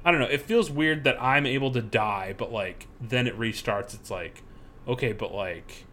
[0.04, 0.26] I don't know.
[0.26, 3.94] It feels weird that I'm able to die, but like then it restarts.
[3.94, 4.42] It's like,
[4.88, 5.83] okay, but like.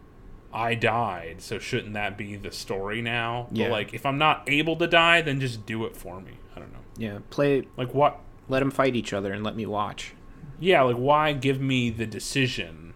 [0.52, 3.48] I died, so shouldn't that be the story now?
[3.52, 3.66] Yeah.
[3.66, 6.32] But like, if I'm not able to die, then just do it for me.
[6.54, 6.78] I don't know.
[6.96, 7.66] yeah, play.
[7.76, 8.18] Like, what?
[8.48, 10.14] Let them fight each other and let me watch.
[10.60, 12.94] Yeah, like, why give me the decision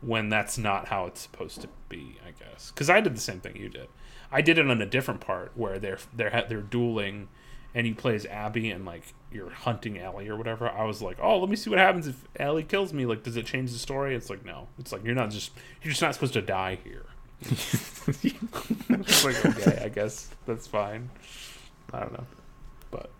[0.00, 2.18] when that's not how it's supposed to be?
[2.26, 3.88] I guess because I did the same thing you did.
[4.30, 7.28] I did it on a different part where they're they're they're dueling,
[7.74, 9.02] and you play as Abby and like
[9.32, 10.68] you're hunting Ellie or whatever.
[10.68, 13.04] I was like, oh, let me see what happens if Ellie kills me.
[13.04, 14.14] Like, does it change the story?
[14.14, 14.68] It's like no.
[14.78, 15.50] It's like you're not just
[15.82, 17.06] you're just not supposed to die here.
[17.40, 21.10] it's like okay, I guess that's fine.
[21.92, 22.26] I don't know,
[22.90, 23.10] but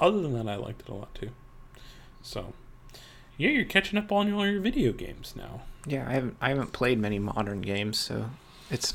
[0.00, 1.30] other than that, I liked it a lot too.
[2.22, 2.52] So,
[3.36, 5.62] yeah, you're catching up on all your video games now.
[5.86, 8.30] Yeah, I haven't I haven't played many modern games, so
[8.70, 8.94] it's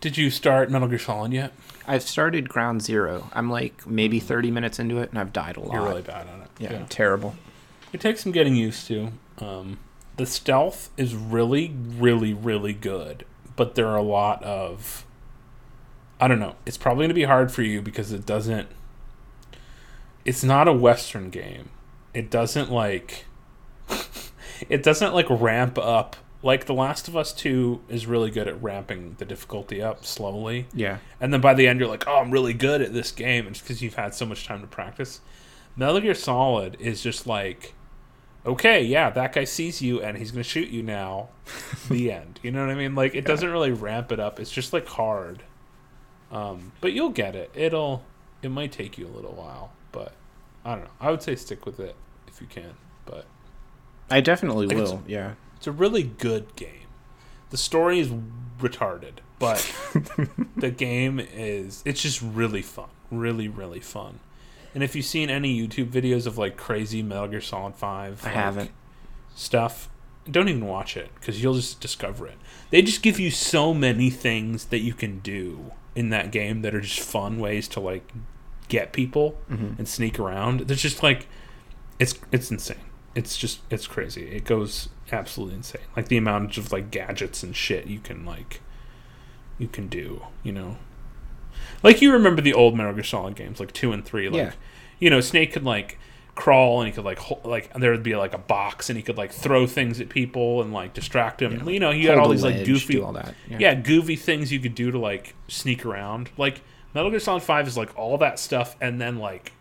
[0.00, 1.52] Did you start Metal Gear Solid yet?
[1.86, 3.28] I've started Ground Zero.
[3.34, 5.74] I'm like maybe 30 minutes into it, and I've died a lot.
[5.74, 6.48] You're really bad on it.
[6.58, 7.34] yeah, I'm terrible.
[7.92, 9.12] It takes some getting used to.
[9.38, 9.78] Um,
[10.16, 13.24] the stealth is really, really, really good,
[13.56, 15.04] but there are a lot of.
[16.18, 16.56] I don't know.
[16.66, 18.68] It's probably going to be hard for you because it doesn't.
[20.24, 21.70] It's not a Western game.
[22.14, 23.26] It doesn't like.
[24.68, 26.16] it doesn't like ramp up.
[26.42, 30.66] Like The Last of Us 2 is really good at ramping the difficulty up slowly.
[30.72, 33.46] Yeah, And then by the end, you're like, oh, I'm really good at this game.
[33.46, 35.20] It's because you've had so much time to practice.
[35.76, 37.74] Metal Gear Solid is just like,
[38.46, 41.28] okay, yeah, that guy sees you and he's going to shoot you now.
[41.90, 42.40] the end.
[42.42, 42.94] You know what I mean?
[42.94, 44.40] Like, it doesn't really ramp it up.
[44.40, 45.42] It's just like hard.
[46.32, 47.50] Um, but you'll get it.
[47.54, 48.04] It'll,
[48.40, 49.72] it might take you a little while.
[49.92, 50.12] But
[50.64, 50.90] I don't know.
[51.00, 51.96] I would say stick with it
[52.28, 52.74] if you can.
[53.04, 53.26] But
[54.10, 55.02] I definitely Like will.
[55.06, 56.88] Yeah, it's a really good game.
[57.50, 58.08] The story is
[58.58, 59.58] retarded, but
[60.56, 62.88] the game is it's just really fun.
[63.10, 64.20] Really, really fun.
[64.74, 68.26] And if you've seen any YouTube videos of like crazy Metal Gear Solid 5 I
[68.26, 68.70] like, haven't.
[69.34, 69.88] stuff,
[70.30, 72.38] don't even watch it because you'll just discover it.
[72.70, 76.74] They just give you so many things that you can do in that game that
[76.74, 78.12] are just fun ways to like
[78.68, 79.76] get people Mhm.
[79.78, 80.60] and sneak around.
[80.60, 81.26] There's just like
[81.98, 82.76] it's it's insane.
[83.14, 84.28] It's just it's crazy.
[84.30, 85.82] It goes absolutely insane.
[85.96, 88.60] Like the amount of like gadgets and shit you can like
[89.58, 90.76] you can do, you know.
[91.82, 94.28] Like you remember the old Metal Gear Solid games, like two and three.
[94.28, 94.52] Like Yeah.
[94.98, 95.98] you know, Snake could like
[96.36, 99.02] crawl and he could like hol- like there would be like a box and he
[99.02, 101.68] could like throw things at people and like distract them.
[101.68, 103.34] You know, he had all these like goofy all that.
[103.48, 103.74] yeah.
[103.74, 106.30] goofy things you could do to like sneak around.
[106.36, 106.62] Like
[106.94, 109.52] Metal Gear Solid Five is like all that stuff, and then like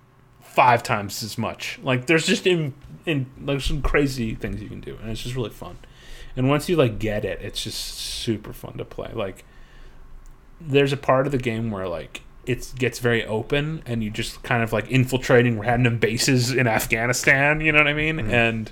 [0.50, 1.80] five times as much.
[1.84, 2.74] Like there's just in
[3.06, 5.78] in like some crazy things you can do, and it's just really fun.
[6.36, 9.12] And once you like get it, it's just super fun to play.
[9.14, 9.46] Like
[10.60, 14.44] there's a part of the game where like it gets very open, and you just
[14.44, 17.62] kind of like infiltrating random bases in Afghanistan.
[17.62, 18.18] You know what I mean?
[18.18, 18.32] Mm-hmm.
[18.32, 18.72] And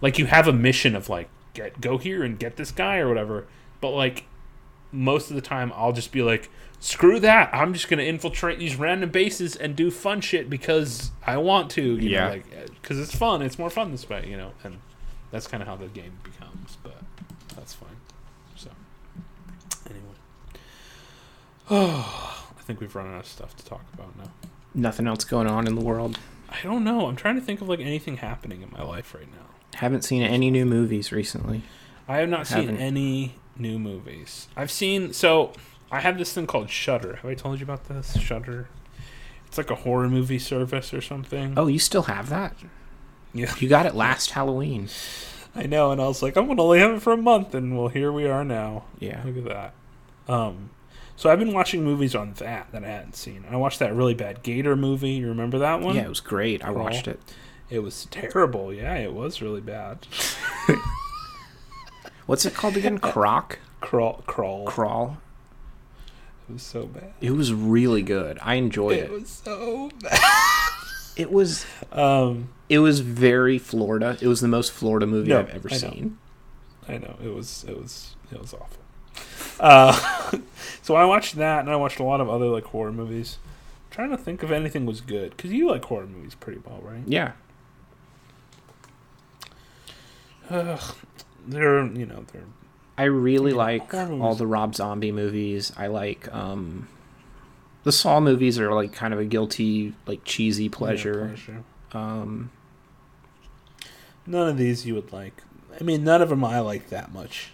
[0.00, 3.08] like you have a mission of like get go here and get this guy or
[3.08, 3.46] whatever,
[3.80, 4.24] but like
[4.92, 6.50] most of the time I'll just be like,
[6.84, 7.48] screw that.
[7.54, 11.82] I'm just gonna infiltrate these random bases and do fun shit because I want to.
[11.82, 12.26] You Yeah.
[12.26, 13.40] know, like uh, because it's fun.
[13.42, 14.52] It's more fun this way, you know.
[14.62, 14.78] And
[15.30, 16.76] that's kind of how the game becomes.
[16.82, 17.00] But
[17.56, 17.96] that's fine.
[18.56, 18.70] So
[19.86, 20.04] anyway,
[21.70, 24.30] oh, I think we've run out of stuff to talk about now.
[24.74, 26.18] Nothing else going on in the world.
[26.50, 27.06] I don't know.
[27.06, 29.46] I'm trying to think of like anything happening in my life right now.
[29.78, 31.62] Haven't seen any new movies recently.
[32.06, 34.48] I have not seen any new movies.
[34.56, 35.52] I've seen so
[35.90, 37.16] I have this thing called Shudder.
[37.16, 38.18] Have I told you about this?
[38.18, 38.68] Shudder.
[39.46, 41.54] It's like a horror movie service or something.
[41.56, 42.56] Oh, you still have that?
[43.32, 43.54] Yeah.
[43.58, 44.88] You got it last Halloween.
[45.54, 47.78] I know, and I was like, I'm gonna only have it for a month, and
[47.78, 48.84] well, here we are now.
[48.98, 49.22] Yeah.
[49.24, 50.32] Look at that.
[50.32, 50.70] Um,
[51.16, 53.44] so I've been watching movies on that that I hadn't seen.
[53.48, 55.12] I watched that really bad Gator movie.
[55.12, 55.94] You remember that one?
[55.94, 56.64] Yeah, it was great.
[56.64, 57.20] I watched it.
[57.70, 58.72] It was terrible.
[58.74, 60.06] Yeah, it was really bad.
[62.26, 62.98] What's it called again?
[63.00, 63.58] Croc?
[63.80, 64.64] Crawl, crawl.
[64.66, 65.18] Crawl?
[66.48, 67.12] It was so bad.
[67.20, 68.38] It was really good.
[68.42, 69.10] I enjoyed It it.
[69.10, 70.18] was so bad.
[71.16, 74.16] It was Um, it was very Florida.
[74.20, 75.78] It was the most Florida movie No, I've ever I know.
[75.78, 76.18] seen.
[76.88, 78.82] I know it was it was it was awful.
[79.60, 80.38] Uh,
[80.82, 83.38] so I watched that, and I watched a lot of other like horror movies.
[83.86, 86.80] I'm trying to think if anything was good because you like horror movies pretty well,
[86.82, 87.04] right?
[87.06, 87.32] Yeah.
[90.50, 90.94] Ugh,
[91.46, 92.42] they're you know they're
[92.96, 95.72] I really like all the Rob Zombie movies.
[95.76, 96.88] I like um
[97.82, 101.20] the Saw movies are like kind of a guilty, like cheesy pleasure.
[101.20, 101.64] yeah, pleasure.
[101.92, 102.50] Um
[104.26, 105.42] None of these you would like.
[105.78, 107.50] I mean, none of them I like that much.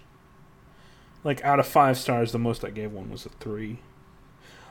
[1.24, 3.80] Like out of five stars, the most I gave one was a three.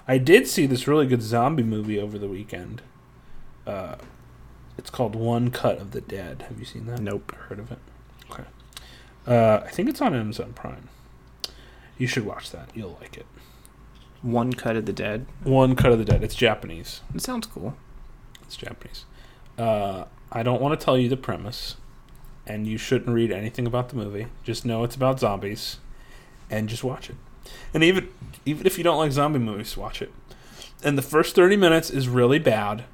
[0.07, 2.81] I did see this really good zombie movie over the weekend.
[3.67, 3.95] Uh,
[4.77, 6.45] it's called One Cut of the Dead.
[6.47, 7.01] Have you seen that?
[7.01, 7.35] Nope.
[7.35, 7.79] Heard of it?
[9.27, 10.89] Uh, I think it's on Amazon Prime.
[11.97, 12.69] You should watch that.
[12.73, 13.25] You'll like it.
[14.21, 15.25] One Cut of the Dead.
[15.43, 16.23] One Cut of the Dead.
[16.23, 17.01] It's Japanese.
[17.13, 17.75] It sounds cool.
[18.41, 19.05] It's Japanese.
[19.57, 21.75] Uh, I don't want to tell you the premise,
[22.47, 24.27] and you shouldn't read anything about the movie.
[24.43, 25.77] Just know it's about zombies,
[26.49, 27.15] and just watch it.
[27.73, 28.09] And even
[28.45, 30.11] even if you don't like zombie movies, watch it.
[30.83, 32.85] And the first thirty minutes is really bad,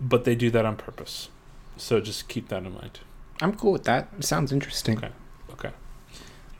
[0.00, 1.28] but they do that on purpose.
[1.76, 3.00] So just keep that in mind.
[3.40, 4.08] I'm cool with that.
[4.18, 4.98] It sounds interesting.
[4.98, 5.10] Okay.
[5.52, 5.70] Okay.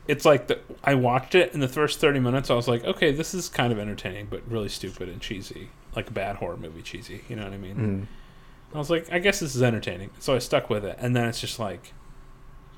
[0.08, 2.50] It's like the, I watched it in the first 30 minutes.
[2.50, 5.68] I was like, okay, this is kind of entertaining, but really stupid and cheesy.
[5.94, 7.22] Like a bad horror movie cheesy.
[7.28, 7.76] You know what I mean?
[7.76, 8.06] Mm.
[8.74, 10.10] I was like, I guess this is entertaining.
[10.18, 10.96] So I stuck with it.
[10.98, 11.92] And then it's just like,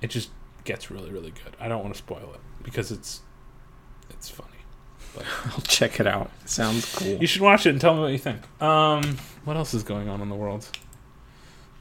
[0.02, 0.30] it just
[0.64, 1.56] gets really, really good.
[1.60, 3.20] I don't want to spoil it because it's
[4.10, 4.50] it's funny.
[5.14, 6.30] But I'll check it out.
[6.46, 7.16] Sounds cool.
[7.20, 8.40] You should watch it and tell me what you think.
[8.60, 10.68] Um, what else is going on in the world?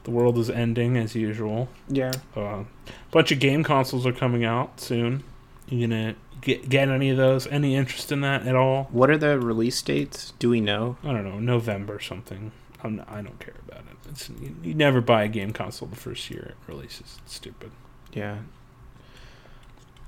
[0.04, 1.68] The world is ending as usual.
[1.88, 2.12] Yeah.
[2.36, 2.64] A uh,
[3.10, 5.24] bunch of game consoles are coming out soon.
[5.68, 7.46] You gonna get get any of those?
[7.46, 8.84] Any interest in that at all?
[8.92, 10.32] What are the release dates?
[10.38, 10.96] Do we know?
[11.02, 12.52] I don't know, November something.
[12.82, 14.10] I'm not, I don't care about it.
[14.10, 17.18] It's you, you never buy a game console the first year it releases.
[17.24, 17.70] It's stupid.
[18.12, 18.38] Yeah.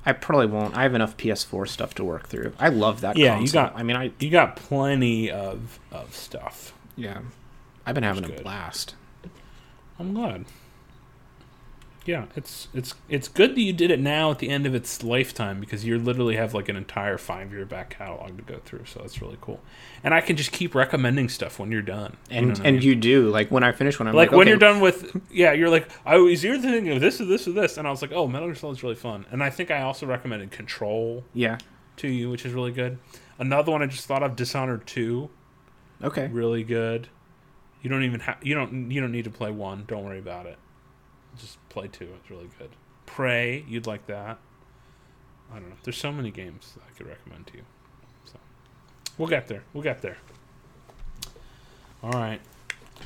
[0.05, 0.77] I probably won't.
[0.77, 2.53] I have enough PS4 stuff to work through.
[2.61, 6.75] I love that Yeah, you got- I mean, I You got plenty of of stuff.
[6.97, 7.21] yeah.
[7.87, 8.95] I've been having a blast.
[9.99, 10.45] I'm glad.
[12.05, 15.03] Yeah, it's it's it's good that you did it now at the end of its
[15.03, 18.85] lifetime because you literally have like an entire five year back catalog to go through.
[18.85, 19.61] So that's really cool.
[20.05, 22.17] And I can just keep recommending stuff when you're done.
[22.31, 22.87] You And know what I and mean?
[22.87, 24.07] you do like when I finish one.
[24.07, 26.93] I'm like like, when okay, you're done with yeah, you're like I was either thinking
[26.93, 28.95] of this or this or this, and I was like, oh, Metal Gear Solid's really
[28.95, 29.27] fun.
[29.33, 31.59] And I think I also recommended Control Yeah.
[31.97, 32.99] to you, which is really good.
[33.37, 35.29] Another one I just thought of, Dishonored Two,
[36.05, 36.29] Okay.
[36.29, 37.09] really good.
[37.87, 39.85] You don't even have you don't you don't need to play one.
[39.87, 40.59] Don't worry about it.
[41.39, 42.09] Just play two.
[42.21, 42.71] It's really good.
[43.07, 44.39] Prey, you'd like that.
[45.53, 45.77] I don't know.
[45.85, 47.63] There's so many games that I could recommend to you.
[48.25, 48.41] So
[49.17, 49.63] we'll get there.
[49.73, 50.17] We'll get there.
[52.03, 52.41] All right.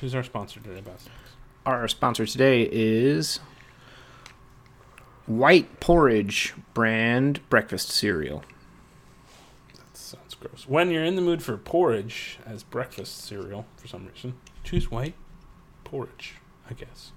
[0.00, 1.10] Who's our sponsor today, Bess?
[1.66, 3.38] Our sponsor today is
[5.26, 8.44] White Porridge brand breakfast cereal.
[9.76, 10.64] That sounds gross.
[10.66, 15.14] When you're in the mood for porridge as breakfast cereal, for some reason, choose white
[15.84, 16.34] porridge,
[16.68, 17.12] I guess.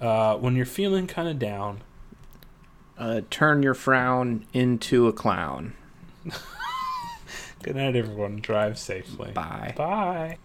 [0.00, 1.82] Uh, when you're feeling kind of down,
[2.96, 5.72] Uh, turn your frown into a clown.
[7.62, 8.36] good night, everyone.
[8.40, 9.30] Drive safely.
[9.32, 9.72] Bye.
[9.76, 10.38] Bye.